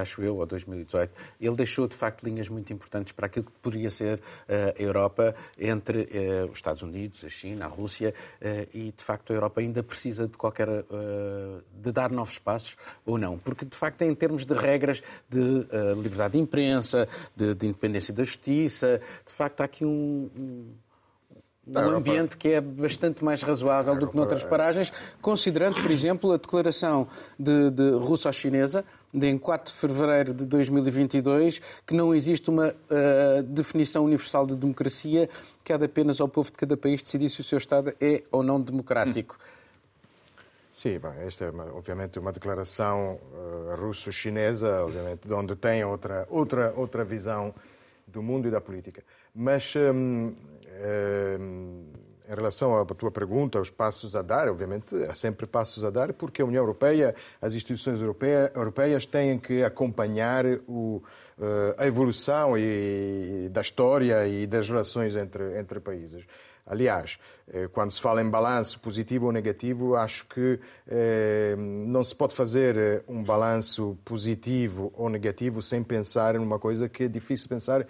[0.00, 3.90] acho eu, ou 2018, ele deixou, de facto, linhas muito importantes para aquilo que poderia
[3.90, 6.08] ser a Europa entre
[6.50, 8.14] os Estados Unidos, a China, a Rússia,
[8.72, 10.68] e, de facto, a Europa ainda precisa de qualquer...
[11.74, 16.32] de dar novos passos ou não, porque, de facto, em termos de regras de liberdade
[16.32, 18.83] de imprensa, de, de independência da justiça,
[19.26, 20.74] de facto, há aqui um, um
[21.66, 24.92] um ambiente que é bastante mais razoável do que noutras paragens,
[25.22, 31.60] considerando, por exemplo, a declaração de, de russo-chinesa de em 4 de fevereiro de 2022
[31.86, 35.28] que não existe uma uh, definição universal de democracia,
[35.62, 38.22] que há de apenas ao povo de cada país decidir se o seu Estado é
[38.30, 39.38] ou não democrático.
[40.74, 46.74] Sim, bem, esta é uma, obviamente uma declaração uh, russo-chinesa, obviamente, onde tem outra, outra,
[46.76, 47.54] outra visão
[48.06, 49.02] do mundo e da política.
[49.34, 50.34] Mas hum,
[51.38, 51.84] hum,
[52.28, 56.12] em relação à tua pergunta, aos passos a dar, obviamente há sempre passos a dar,
[56.12, 61.02] porque a União Europeia, as instituições europeias, têm que acompanhar o,
[61.76, 66.24] a evolução e, da história e das relações entre, entre países.
[66.66, 72.14] Aliás, eh, quando se fala em balanço positivo ou negativo, acho que eh, não se
[72.14, 77.48] pode fazer eh, um balanço positivo ou negativo sem pensar numa coisa que é difícil
[77.50, 77.86] pensar.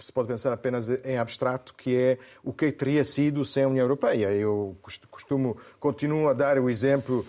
[0.00, 3.84] Se pode pensar apenas em abstrato, que é o que teria sido sem a União
[3.84, 4.32] Europeia.
[4.32, 4.76] Eu
[5.08, 7.24] costumo, continuo a dar o exemplo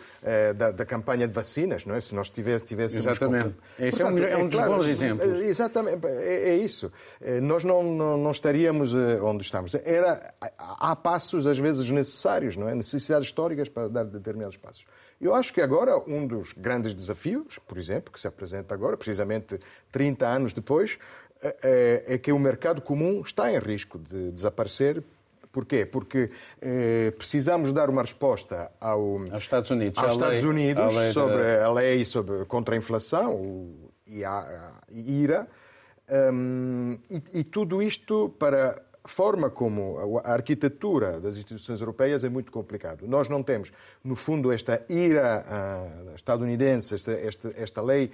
[0.55, 2.01] da, da campanha de vacinas, não é?
[2.01, 2.95] Se nós tivéssemos...
[2.95, 3.55] Exatamente.
[3.77, 5.39] Esse Portanto, é um, é um dos claro, bons exemplos.
[5.41, 6.91] Exatamente, é, é, isso.
[7.43, 9.75] Nós não, não, não estaríamos onde estamos.
[9.75, 12.73] Era, há passos, às vezes, necessários, não é?
[12.73, 14.85] necessidades históricas para dar determinados passos.
[15.19, 19.59] Eu acho que agora um dos grandes desafios, por exemplo, que se apresenta agora, precisamente
[19.91, 20.97] 30 anos depois,
[21.41, 25.03] é, é, é que o mercado comum está em risco de desaparecer
[25.51, 25.85] Porquê?
[25.85, 26.29] Porque
[26.61, 31.43] eh, precisamos dar uma resposta ao, aos Estados Unidos, aos Estados lei, Unidos a sobre
[31.43, 31.65] da...
[31.65, 33.69] a lei sobre, contra a inflação
[34.07, 35.47] e a, a IRA.
[36.09, 42.29] Um, e, e, tudo isto para a forma como a arquitetura das instituições europeias é
[42.29, 43.07] muito complicado.
[43.07, 43.71] Nós não temos,
[44.03, 48.11] no fundo, esta ira uh, estadunidense, esta, esta, esta lei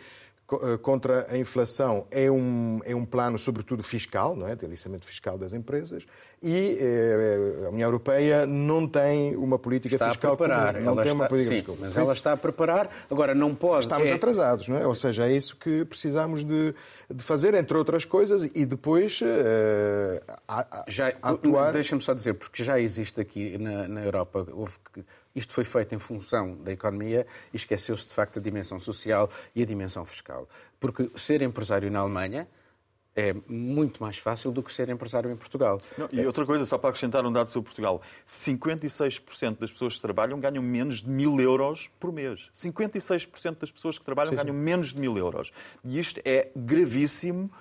[0.81, 4.55] contra a inflação é um, é um plano, sobretudo fiscal, não é?
[4.55, 6.05] de aliciamento fiscal das empresas,
[6.41, 10.73] e eh, a União Europeia não tem uma política está fiscal a preparar.
[10.73, 11.77] Comum, não ela tem está, uma política sim, fiscal.
[11.79, 13.85] Mas ela está a preparar, agora não pode.
[13.85, 14.13] Estamos é...
[14.13, 14.87] atrasados, não é?
[14.87, 16.73] Ou seja, é isso que precisamos de,
[17.13, 19.25] de fazer, entre outras coisas, e depois uh,
[20.47, 21.73] a, a, já, atuar.
[21.73, 24.77] Deixa-me só dizer, porque já existe aqui na, na Europa, houve
[25.37, 29.61] isto foi feito em função da economia e esqueceu-se, de facto, a dimensão social e
[29.61, 30.49] a dimensão fiscal.
[30.79, 32.47] Porque ser empresário na Alemanha
[33.15, 35.81] é muito mais fácil do que ser empresário em Portugal.
[35.97, 40.01] Não, e outra coisa, só para acrescentar um dado sobre Portugal: 56% das pessoas que
[40.01, 42.49] trabalham ganham menos de mil euros por mês.
[42.53, 44.43] 56% das pessoas que trabalham sim, sim.
[44.43, 45.51] ganham menos de mil euros.
[45.83, 47.51] E isto é gravíssimo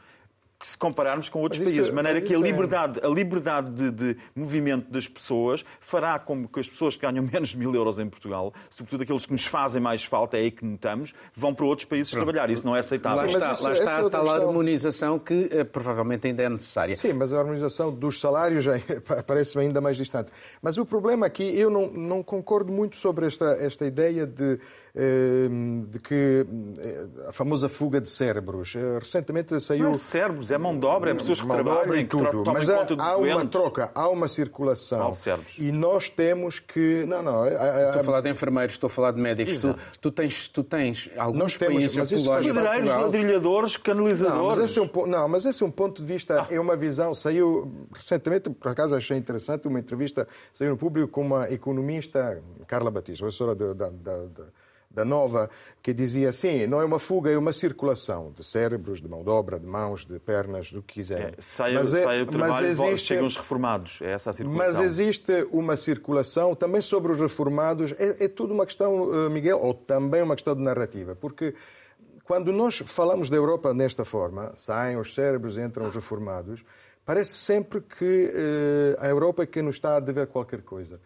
[0.59, 3.90] que se compararmos com outros países, de maneira que a é- liberdade, a liberdade de,
[3.90, 7.99] de, movimento das pessoas fará com que as pessoas que ganham menos de mil euros
[7.99, 11.66] em Portugal, sobretudo aqueles que nos fazem mais falta, é aí que notamos, vão para
[11.66, 12.25] outros países Pronto.
[12.25, 12.51] trabalhar.
[12.51, 13.19] Isso não é aceitável.
[13.19, 16.97] Lá está, lá está a tal harmonização que uh, provavelmente ainda é necessária.
[16.97, 18.81] Sim, mas a harmonização dos salários é,
[19.27, 20.31] parece-me ainda mais distante.
[20.62, 24.59] Mas o problema aqui, eu não, não concordo muito sobre esta, esta ideia de
[25.89, 26.47] de que
[26.79, 28.75] eh, a famosa fuga de cérebros.
[28.75, 29.85] Eh, recentemente saiu.
[29.85, 32.43] Não é cérebros, é mão de obra, é pessoas que trabalham e tudo.
[32.43, 35.13] Que Mas há, há uma troca, há uma circulação.
[35.59, 37.05] E nós temos que.
[37.07, 37.43] Não, não.
[37.43, 39.59] A, a, estou a falar de enfermeiros, estou a falar de médicos.
[39.59, 44.41] Tu, tu, tens, tu tens alguns nós temos, países, mas isso Pedreiros, ladrilhadores, canalizadores.
[44.41, 46.47] Não mas, esse é um, não, mas esse é um ponto de vista, ah.
[46.51, 47.15] é uma visão.
[47.15, 52.91] Saiu recentemente, por acaso achei interessante, uma entrevista saiu no público com uma economista, Carla
[52.91, 53.91] Batista, professora da
[54.97, 55.51] da Nova,
[55.83, 59.29] que dizia assim: não é uma fuga, é uma circulação de cérebros, de mão de
[59.29, 61.35] obra, de mãos, de pernas, do que quiser.
[61.39, 63.99] É, sai, mas é, sai o trabalho, mas existe, chegam os reformados.
[64.01, 64.67] É essa a circulação.
[64.67, 67.93] Mas existe uma circulação também sobre os reformados.
[67.99, 71.55] É, é tudo uma questão, eh, Miguel, ou também uma questão de narrativa, porque
[72.25, 76.65] quando nós falamos da Europa nesta forma, saem os cérebros, entram os reformados,
[77.05, 80.99] parece sempre que eh, a Europa é que nos está a dever qualquer coisa.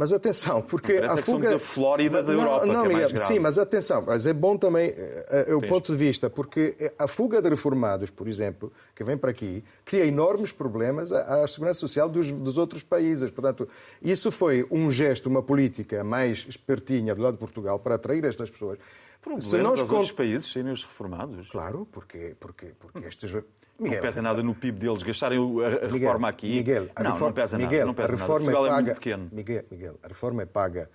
[0.00, 1.20] Mas atenção, porque a fuga...
[1.20, 4.56] Que somos a Flórida da Europa, não, não, é Sim, mas atenção, mas é bom
[4.56, 9.18] também uh, o ponto de vista, porque a fuga de reformados, por exemplo, que vem
[9.18, 13.30] para aqui, cria enormes problemas à, à segurança social dos, dos, outros países.
[13.30, 13.68] Portanto,
[14.00, 18.48] isso foi um gesto, uma política mais espertinha do lado de Portugal para atrair estas
[18.48, 18.78] pessoas.
[19.20, 21.50] Problema Se nós aos outros países serem os reformados?
[21.50, 23.30] Claro, porque, porque, porque estes
[23.80, 26.50] Miguel, não pesa nada no PIB deles gastarem a, Miguel, reforma aqui.
[26.50, 27.86] Miguel, a não, reforma, não pesa Miguel, nada.
[27.86, 28.52] Não pesa a reforma nada.
[28.52, 29.28] Portugal é, paga, é muito pequeno.
[29.32, 30.90] Miguel, Miguel, a reforma é paga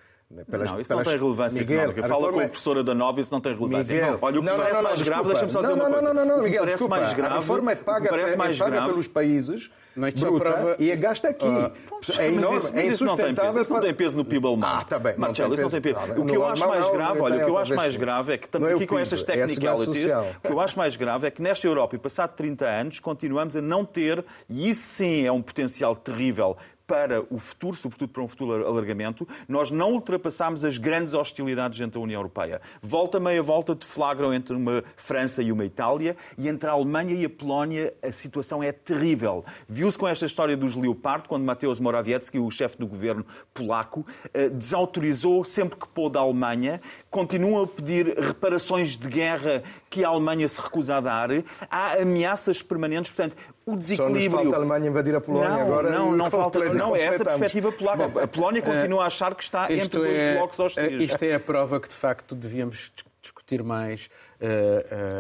[0.50, 1.06] Pelas, não, isso pelas...
[1.06, 2.08] não tem relevância Miguel, económica.
[2.08, 3.94] Fala com a professora da Nova, isso não tem relevância.
[3.94, 6.14] Miguel, Olha, o que não, parece não, mais grave, deixa-me só dizer não, uma coisa.
[6.14, 8.58] Não, não, não, Miguel, parece desculpa, mais grave, a reforma é paga, parece é, mais
[8.58, 10.76] paga grave, pelos países bruta prova...
[10.78, 11.46] e é gasta aqui.
[11.46, 11.72] Ah,
[12.20, 13.60] é enorme, isso, é isso não tem peso.
[13.60, 14.70] Isso não tem peso no PIB alemão.
[14.70, 15.16] Ah, tá bem.
[15.18, 15.98] Marcelo, isso não tem peso.
[16.18, 18.46] O que eu acho mais grave, olha, o que eu acho mais grave é que
[18.46, 20.12] estamos aqui com estas technicalities.
[20.14, 23.56] O que eu acho mais grave é que nesta Europa, e passado 30 anos, continuamos
[23.56, 26.58] a não ter, e isso sim é um potencial terrível
[26.88, 31.98] para o futuro, sobretudo para um futuro alargamento, nós não ultrapassámos as grandes hostilidades entre
[31.98, 32.62] a União Europeia.
[32.82, 37.16] Volta meia volta de flagram entre uma França e uma Itália, e entre a Alemanha
[37.16, 39.44] e a Polónia a situação é terrível.
[39.68, 44.50] Viu-se com esta história dos Leopard, quando Mateusz Morawiecki, o chefe do governo polaco, eh,
[44.50, 46.82] desautorizou sempre que pôde a Alemanha,
[47.16, 51.30] continuam a pedir reparações de guerra que a Alemanha se recusa a dar,
[51.72, 54.32] há ameaças permanentes, portanto, o desequilíbrio.
[54.32, 55.90] Só nos falta a Alemanha invadir a Polónia não, agora.
[55.92, 56.74] Não, não falta.
[56.74, 58.10] Não, é essa perspectiva polaca.
[58.10, 61.02] Bom, a Polónia continua a achar que está entre dois é, blocos hostis.
[61.02, 62.92] Isto é a prova que, de facto, devíamos
[63.22, 64.10] discutir mais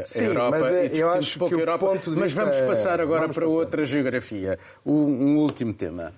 [0.03, 2.01] Sim, a Europa mas é, e discutimos pouco a Europa.
[2.17, 3.57] Mas vamos passar agora vamos para passar.
[3.57, 4.59] outra geografia.
[4.85, 6.11] Um, um último tema.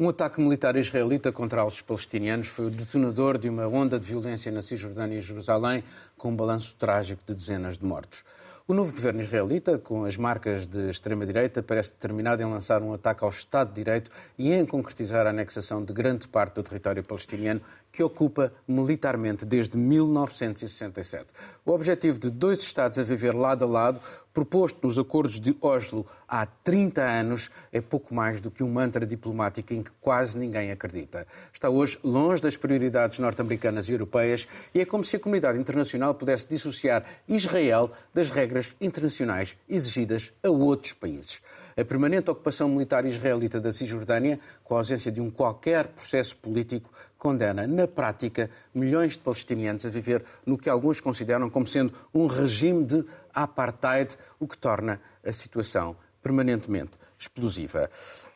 [0.00, 4.50] Um ataque militar israelita contra os palestinianos foi o detonador de uma onda de violência
[4.50, 5.84] na Cisjordânia e Jerusalém,
[6.16, 8.24] com um balanço trágico de dezenas de mortos.
[8.66, 13.24] O novo governo israelita, com as marcas de extrema-direita, parece determinado em lançar um ataque
[13.24, 17.60] ao Estado de Direito e em concretizar a anexação de grande parte do território palestiniano
[17.92, 21.26] que ocupa militarmente desde 1967.
[21.64, 24.00] O objetivo de dois Estados a viver lado a lado,
[24.32, 29.04] proposto nos acordos de Oslo há 30 anos, é pouco mais do que um mantra
[29.04, 31.26] diplomático em que quase ninguém acredita.
[31.52, 36.14] Está hoje longe das prioridades norte-americanas e europeias e é como se a comunidade internacional
[36.14, 41.42] pudesse dissociar Israel das regras internacionais exigidas a outros países.
[41.76, 46.90] A permanente ocupação militar israelita da Cisjordânia, com a ausência de um qualquer processo político,
[47.20, 52.26] condena, na prática, milhões de palestinianos a viver no que alguns consideram como sendo um
[52.26, 57.90] regime de apartheid, o que torna a situação permanentemente explosiva.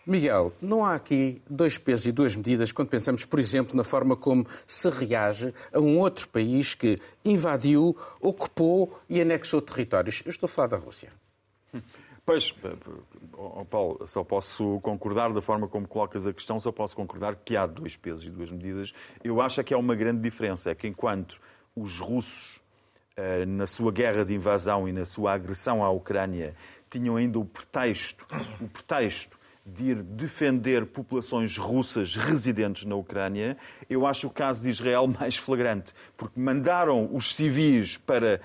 [0.06, 4.14] Miguel, não há aqui dois pesos e duas medidas quando pensamos, por exemplo, na forma
[4.14, 10.22] como se reage a um outro país que invadiu, ocupou e anexou territórios.
[10.26, 11.10] Eu estou a falar da Rússia.
[12.26, 12.54] Pois,
[13.34, 17.54] oh, Paulo, só posso concordar da forma como colocas a questão, só posso concordar que
[17.54, 18.94] há dois pesos e duas medidas.
[19.22, 21.38] Eu acho que há uma grande diferença, é que enquanto
[21.76, 22.62] os russos,
[23.14, 26.54] eh, na sua guerra de invasão e na sua agressão à Ucrânia,
[26.88, 28.26] tinham ainda o pretexto,
[28.58, 33.56] o pretexto de ir defender populações russas residentes na Ucrânia,
[33.88, 38.40] eu acho o caso de Israel mais flagrante, porque mandaram os civis para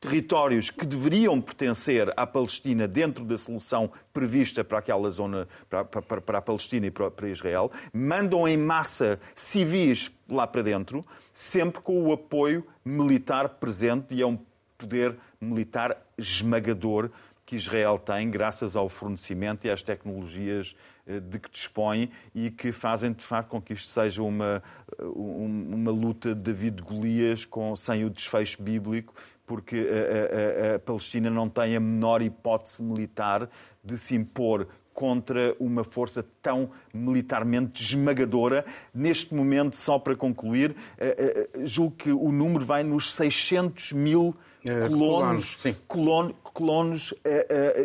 [0.00, 6.20] territórios que deveriam pertencer à Palestina dentro da solução prevista para aquela zona, para, para,
[6.20, 11.80] para a Palestina e para, para Israel, mandam em massa civis lá para dentro, sempre
[11.80, 14.38] com o apoio militar presente e é um
[14.76, 17.10] poder militar esmagador
[17.46, 20.74] que Israel tem graças ao fornecimento e às tecnologias
[21.06, 24.60] eh, de que dispõe e que fazem de facto com que isto seja uma,
[24.98, 29.14] eh, uma luta de David Golias com, sem o desfecho bíblico
[29.46, 33.48] porque a, a, a Palestina não tem a menor hipótese militar
[33.82, 34.66] de se impor
[34.96, 38.64] contra uma força tão militarmente esmagadora.
[38.94, 44.34] Neste momento, só para concluir, eh, eh, julgo que o número vai nos 600 mil
[44.66, 47.16] é, colonos, colonos, colonos uh,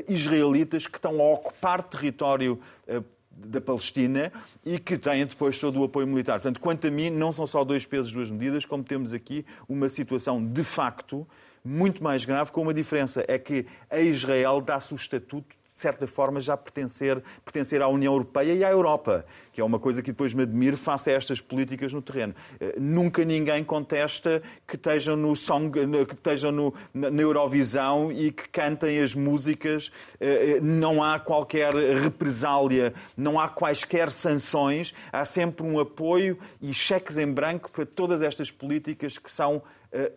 [0.07, 2.59] israelitas que estão a ocupar território
[3.29, 4.31] da Palestina
[4.65, 6.39] e que têm depois todo o apoio militar.
[6.39, 9.89] Portanto, quanto a mim, não são só dois pesos, duas medidas, como temos aqui uma
[9.89, 11.27] situação de facto
[11.63, 16.05] muito mais grave, com uma diferença: é que a Israel dá-se o estatuto de certa
[16.05, 20.11] forma, já pertencer, pertencer à União Europeia e à Europa, que é uma coisa que
[20.11, 22.35] depois me admiro face a estas políticas no terreno.
[22.59, 25.71] Eh, nunca ninguém contesta que estejam, no song,
[26.05, 29.93] que estejam no, na Eurovisão e que cantem as músicas.
[30.19, 36.73] Eh, eh, não há qualquer represália, não há quaisquer sanções, há sempre um apoio e
[36.73, 39.63] cheques em branco para todas estas políticas que são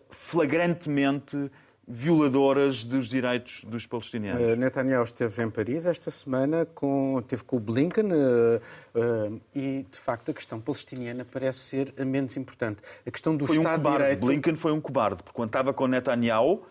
[0.09, 1.51] flagrantemente
[1.87, 4.53] violadoras dos direitos dos palestinianos.
[4.53, 9.99] Uh, Netanyahu esteve em Paris esta semana, com, esteve com o Blinken uh, e, de
[9.99, 12.81] facto, a questão palestiniana parece ser a menos importante.
[13.05, 13.97] A questão do foi Estado um cobarde.
[13.97, 14.25] de Direito...
[14.25, 16.65] Blinken foi um cobarde, porque quando estava com Netanyahu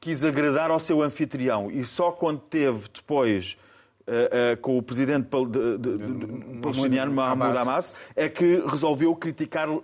[0.00, 3.56] quis agradar ao seu anfitrião e só quando teve depois
[4.08, 5.28] uh, com o presidente
[6.62, 9.82] palestiniano Mahmoud Hamas, é que resolveu criticar uh,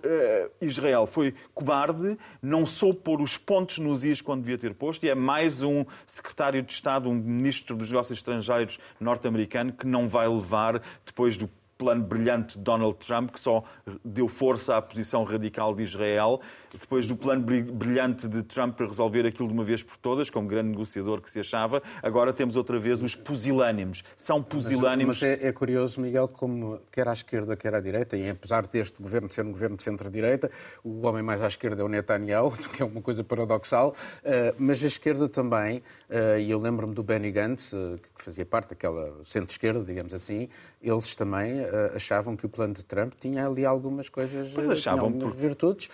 [0.59, 1.05] Israel.
[1.05, 5.15] Foi cobarde, não soube pôr os pontos nos is quando devia ter posto, e é
[5.15, 10.81] mais um secretário de Estado, um ministro dos negócios estrangeiros norte-americano que não vai levar,
[11.05, 13.63] depois do plano brilhante de Donald Trump, que só
[14.03, 16.39] deu força à posição radical de Israel,
[16.71, 20.47] depois do plano brilhante de Trump para resolver aquilo de uma vez por todas, como
[20.47, 24.03] grande negociador que se achava, agora temos outra vez os pusilânimes.
[24.15, 25.21] São pusilânimes.
[25.21, 28.67] Mas, mas é, é, curioso, Miguel, como quer à esquerda, quer à direita, e apesar
[28.67, 30.49] deste governo ser um governo de centro-direita,
[30.83, 34.83] o homem mais à esquerda é o Netanyahu, que é uma coisa paradoxal, uh, mas
[34.83, 39.13] a esquerda também, uh, e eu lembro-me do Benny Gantz, uh, que fazia parte daquela
[39.23, 40.49] centro-esquerda, digamos assim,
[40.81, 41.64] eles também
[41.95, 45.31] achavam que o plano de Trump tinha ali algumas coisas, pois achavam, por...
[45.31, 45.89] virtudes.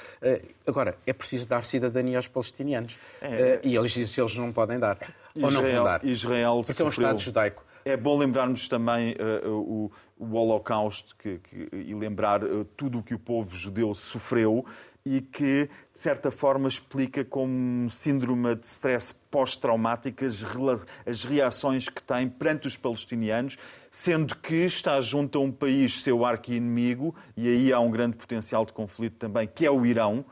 [0.66, 2.98] Agora, é preciso dar cidadania aos palestinianos.
[3.22, 3.60] É...
[3.64, 4.98] E eles, se eles não podem dar.
[5.36, 6.06] Israel, ou não vão dar.
[6.06, 7.66] Israel Porque é um Estado judaico.
[7.84, 13.04] É bom lembrarmos também uh, o, o Holocausto que, que, e lembrar uh, tudo o
[13.04, 14.66] que o povo judeu sofreu
[15.06, 22.30] e que, de certa forma, explica como síndrome de stress pós-traumático as, reações que tem
[22.30, 23.58] perante os palestinianos,
[23.89, 28.66] sendo que está junto a um país seu arqui-inimigo, e aí há um grande potencial
[28.66, 30.24] de conflito também, que é o Irão,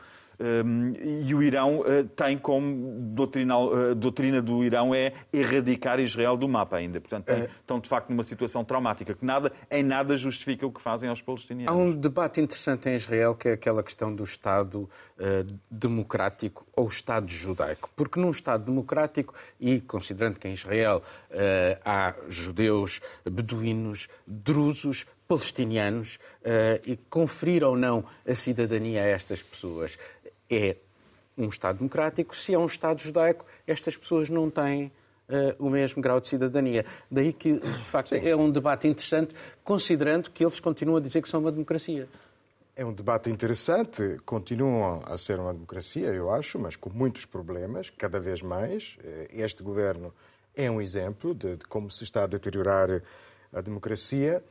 [1.25, 6.47] e o Irão eh, tem como doutrinal, eh, doutrina do Irão é erradicar Israel do
[6.47, 7.01] mapa ainda.
[7.01, 7.49] Portanto, tem, é.
[7.59, 11.21] estão de facto numa situação traumática que nada, em nada justifica o que fazem aos
[11.21, 11.77] palestinianos.
[11.77, 16.87] Há um debate interessante em Israel que é aquela questão do Estado uh, democrático ou
[16.87, 17.89] Estado judaico.
[17.93, 21.01] Porque num Estado democrático, e considerando que em Israel
[21.83, 26.17] há judeus, beduínos, drusos, palestinianos
[26.85, 29.97] e conferir ou não a cidadania a estas pessoas
[30.49, 30.77] é
[31.37, 32.35] um Estado democrático.
[32.35, 34.91] Se é um Estado judaico, estas pessoas não têm
[35.29, 36.85] uh, o mesmo grau de cidadania.
[37.09, 38.27] Daí que, de facto, Sim.
[38.27, 39.33] é um debate interessante,
[39.63, 42.07] considerando que eles continuam a dizer que são uma democracia.
[42.75, 47.89] É um debate interessante, continuam a ser uma democracia, eu acho, mas com muitos problemas,
[47.89, 48.97] cada vez mais.
[49.03, 50.13] Eh, este governo
[50.55, 53.01] é um exemplo de, de como se está a deteriorar
[53.51, 54.41] a democracia.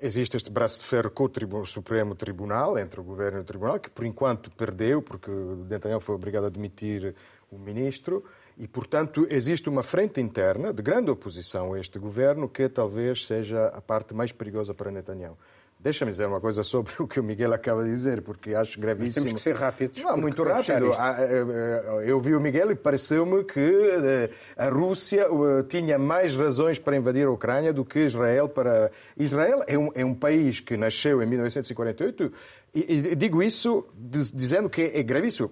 [0.00, 3.80] Existe este braço de ferro com o Supremo Tribunal, entre o Governo e o Tribunal,
[3.80, 7.14] que por enquanto perdeu, porque Netanyahu foi obrigado a admitir
[7.50, 8.24] o ministro,
[8.58, 13.66] e portanto existe uma frente interna de grande oposição a este governo que talvez seja
[13.66, 15.36] a parte mais perigosa para Netanyahu.
[15.78, 19.24] Deixa-me dizer uma coisa sobre o que o Miguel acaba de dizer, porque acho gravíssimo.
[19.24, 20.02] Mas temos que ser rápidos.
[20.02, 20.92] Não, muito rápido.
[20.98, 25.26] Ah, eh, eh, eu vi o Miguel e pareceu-me que eh, a Rússia
[25.68, 28.90] tinha mais razões para invadir a Ucrânia do que Israel para.
[29.18, 32.32] Israel é um, é um país que nasceu em 1948
[32.74, 35.50] e, digo isso dizendo que é gravíssimo.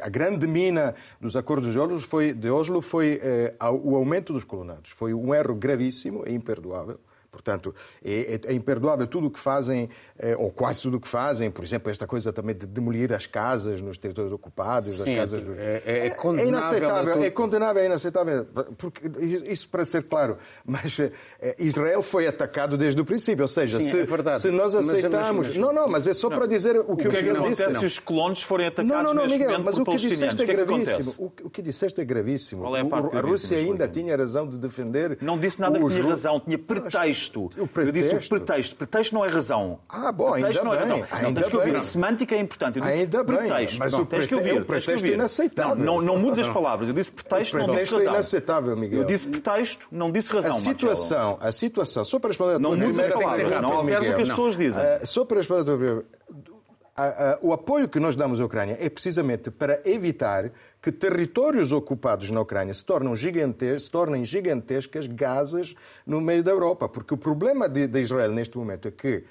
[0.00, 3.20] A grande mina dos acordos de Oslo foi, de Oslo foi
[3.82, 4.90] o aumento dos colonados.
[4.90, 6.98] Foi um erro gravíssimo e imperdoável.
[7.32, 7.74] Portanto,
[8.04, 9.88] é, é, é imperdoável tudo o que fazem,
[10.38, 13.82] ou quase tudo o que fazem, por exemplo, esta coisa também de demolir as casas
[13.82, 15.58] nos territórios ocupados, Sim, as casas dos...
[15.58, 18.46] é, é, é, é inaceitável, é condenável, é inaceitável,
[18.78, 19.00] porque,
[19.50, 21.10] isso para ser claro, mas é,
[21.58, 25.22] Israel foi atacado desde o princípio, ou seja, Sim, se, é se, nós aceitamos...
[25.32, 26.36] Mas, mas, não, não, mas é só não.
[26.36, 27.78] para dizer o que o, que Miguel é que disse.
[27.78, 31.14] se os colonos forem atacados não, não, não, Miguel, mas o que disseste é gravíssimo.
[31.18, 32.62] O, o que disseste é gravíssimo.
[32.62, 35.18] Qual é a, parte a Rússia ainda tinha razão de defender...
[35.20, 37.50] Não disse nada que tinha razão, tinha pretexto.
[37.56, 38.76] Eu disse o pretexto.
[38.76, 39.80] Pretexto não é razão.
[39.88, 40.96] Ah, bom, ainda não é razão.
[40.96, 41.22] bem.
[41.22, 41.76] Não, tens que ouvir.
[41.76, 42.78] A semântica é importante.
[42.78, 43.54] Eu disse ainda pretexto.
[43.54, 44.60] Bem, mas não, o tens que ouvir.
[44.60, 45.76] O pretexto é inaceitável.
[45.76, 46.88] Não, não, não mudes as palavras.
[46.88, 48.12] Eu disse pretexto, não disse razão.
[48.12, 49.00] é inaceitável, Miguel.
[49.00, 52.76] Eu disse pretexto, não disse razão, a situação, A situação, só para responder a tua
[52.76, 53.60] Não mudes as palavras.
[53.62, 54.82] Não alteres o que as pessoas dizem.
[54.82, 56.04] Uh, só para responder a tua primeira
[57.40, 60.50] o apoio que nós damos à Ucrânia é precisamente para evitar
[60.80, 65.74] que territórios ocupados na Ucrânia se, tornem gigantescas, se tornem gigantescas Gazas
[66.06, 66.88] no meio da Europa.
[66.88, 69.24] Porque o problema de, de Israel neste momento é que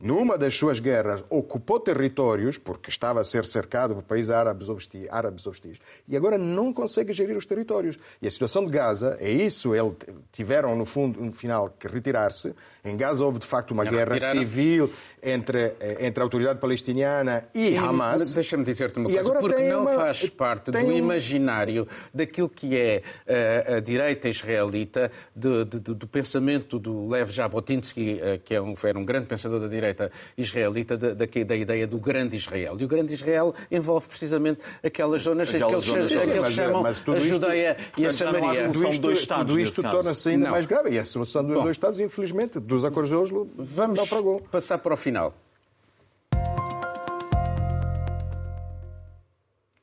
[0.00, 5.06] numa das suas guerras, ocupou territórios, porque estava a ser cercado por países árabes hostis,
[5.10, 7.98] árabes hostis, e agora não consegue gerir os territórios.
[8.20, 9.94] E a situação de Gaza, é isso, eles
[10.32, 12.54] tiveram, no fundo, no final, que retirar-se.
[12.86, 14.90] Em Gaza houve, de facto, uma guerra civil
[15.22, 18.32] entre, eh, entre a autoridade palestiniana e, e Hamas.
[18.32, 20.92] Deixa-me dizer-te uma coisa, porque não uma, faz parte do um...
[20.92, 27.30] imaginário daquilo que é a, eh, a direita israelita, do, do, do, pensamento do Lev
[27.30, 31.56] Jabotinsky, eh, que é um, era um grande pensador da direita, israelita da, da, da,
[31.56, 32.76] ideia do grande Israel.
[32.78, 36.82] E o grande Israel envolve precisamente aquelas zonas aquelas que eles, zonas, que eles chamam
[36.82, 38.68] mas, mas a Judeia isto, e a Samaria.
[38.68, 40.50] Tudo isto, dois Estados, tudo isto torna-se ainda não.
[40.52, 40.90] mais grave.
[40.90, 44.08] E a solução dos Bom, dois Estados, infelizmente, dos acordos de Oslo, vamos
[44.50, 45.34] passar para o final.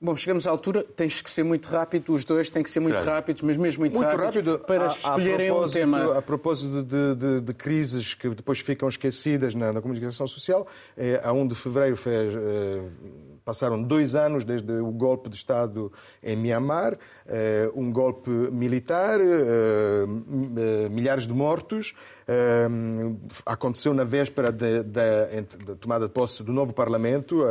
[0.03, 2.99] Bom, chegamos à altura, tens que ser muito rápido, os dois têm que ser muito
[2.99, 3.15] Será?
[3.15, 6.17] rápidos, mas mesmo muito, muito rápidos, rápido, para a, escolherem um tema.
[6.17, 11.21] A propósito de, de, de, crises que depois ficam esquecidas na, na comunicação social, é,
[11.23, 12.35] a 1 de fevereiro fez.
[12.35, 12.81] É,
[13.43, 15.91] passaram dois anos desde o golpe de Estado
[16.21, 21.93] em Myanmar, eh, um golpe militar, eh, eh, milhares de mortos.
[23.45, 27.43] Aconteceu na véspera da tomada de posse do novo Parlamento.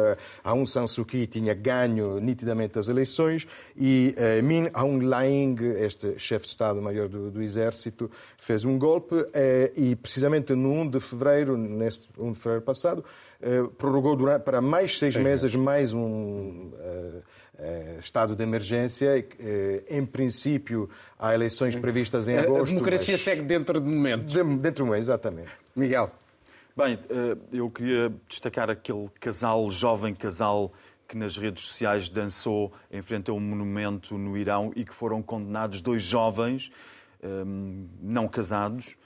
[0.43, 2.42] Aung San Suu Kyi tinha ganho nitidamente
[2.79, 8.79] as eleições e Min Aung Hlaing, este chefe de Estado-Maior do, do, Exército, fez um
[8.79, 9.15] golpe
[9.77, 13.05] e precisamente no 1 de fevereiro, neste 1 de fevereiro passado,
[13.43, 17.23] eh, prorrogou durante, para mais seis, seis meses, meses, mais um uh,
[17.59, 19.19] uh, estado de emergência.
[19.19, 20.89] Uh, em princípio,
[21.19, 22.71] há eleições previstas em agosto.
[22.71, 24.27] A democracia segue dentro de momento.
[24.27, 25.51] De, dentro de um mês, exatamente.
[25.75, 26.09] Miguel.
[26.77, 26.99] Bem,
[27.53, 30.73] eu queria destacar aquele casal, jovem casal,
[31.13, 35.23] que nas redes sociais dançou em frente a um monumento no Irão e que foram
[35.23, 36.73] condenados dois jovens
[37.23, 38.97] um, não casados,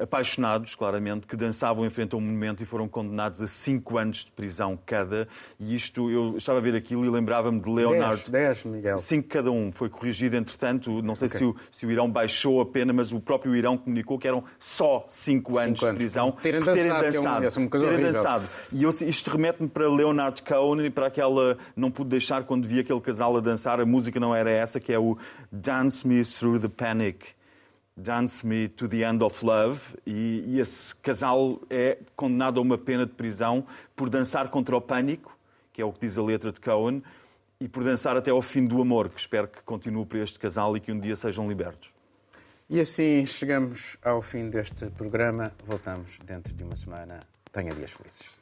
[0.00, 4.24] apaixonados, claramente, que dançavam em frente a um monumento e foram condenados a cinco anos
[4.24, 5.28] de prisão cada.
[5.58, 8.30] E isto, eu estava a ver aquilo e lembrava-me de Leonardo.
[8.30, 8.98] 10, Miguel.
[8.98, 9.70] Cinco cada um.
[9.72, 11.02] Foi corrigido, entretanto.
[11.02, 11.38] Não sei okay.
[11.38, 14.44] se, o, se, o, Irão baixou a pena, mas o próprio Irão comunicou que eram
[14.58, 17.44] só cinco, cinco anos, anos, de prisão terem por terem dançado.
[17.44, 18.44] É, uma, é terem dançado.
[18.72, 21.56] E eu, isto remete-me para Leonard Cohen e para aquela.
[21.76, 23.80] Não pude deixar quando vi aquele casal a dançar.
[23.80, 25.16] A música não era essa, que é o
[25.50, 27.39] Dance Me Through the Panic.
[28.00, 32.78] Dance Me to the End of Love, e, e, esse casal é condenado a uma
[32.78, 35.36] pena de prisão por dançar contra o pânico,
[35.72, 37.02] que é o que diz a letra de Cohen,
[37.60, 40.76] e por dançar até ao fim do amor, que espero que continue para este casal
[40.76, 41.92] e que um dia sejam libertos.
[42.68, 45.52] E assim chegamos ao fim deste programa.
[45.66, 47.20] Voltamos dentro de uma semana.
[47.52, 48.39] Tenha dias felizes.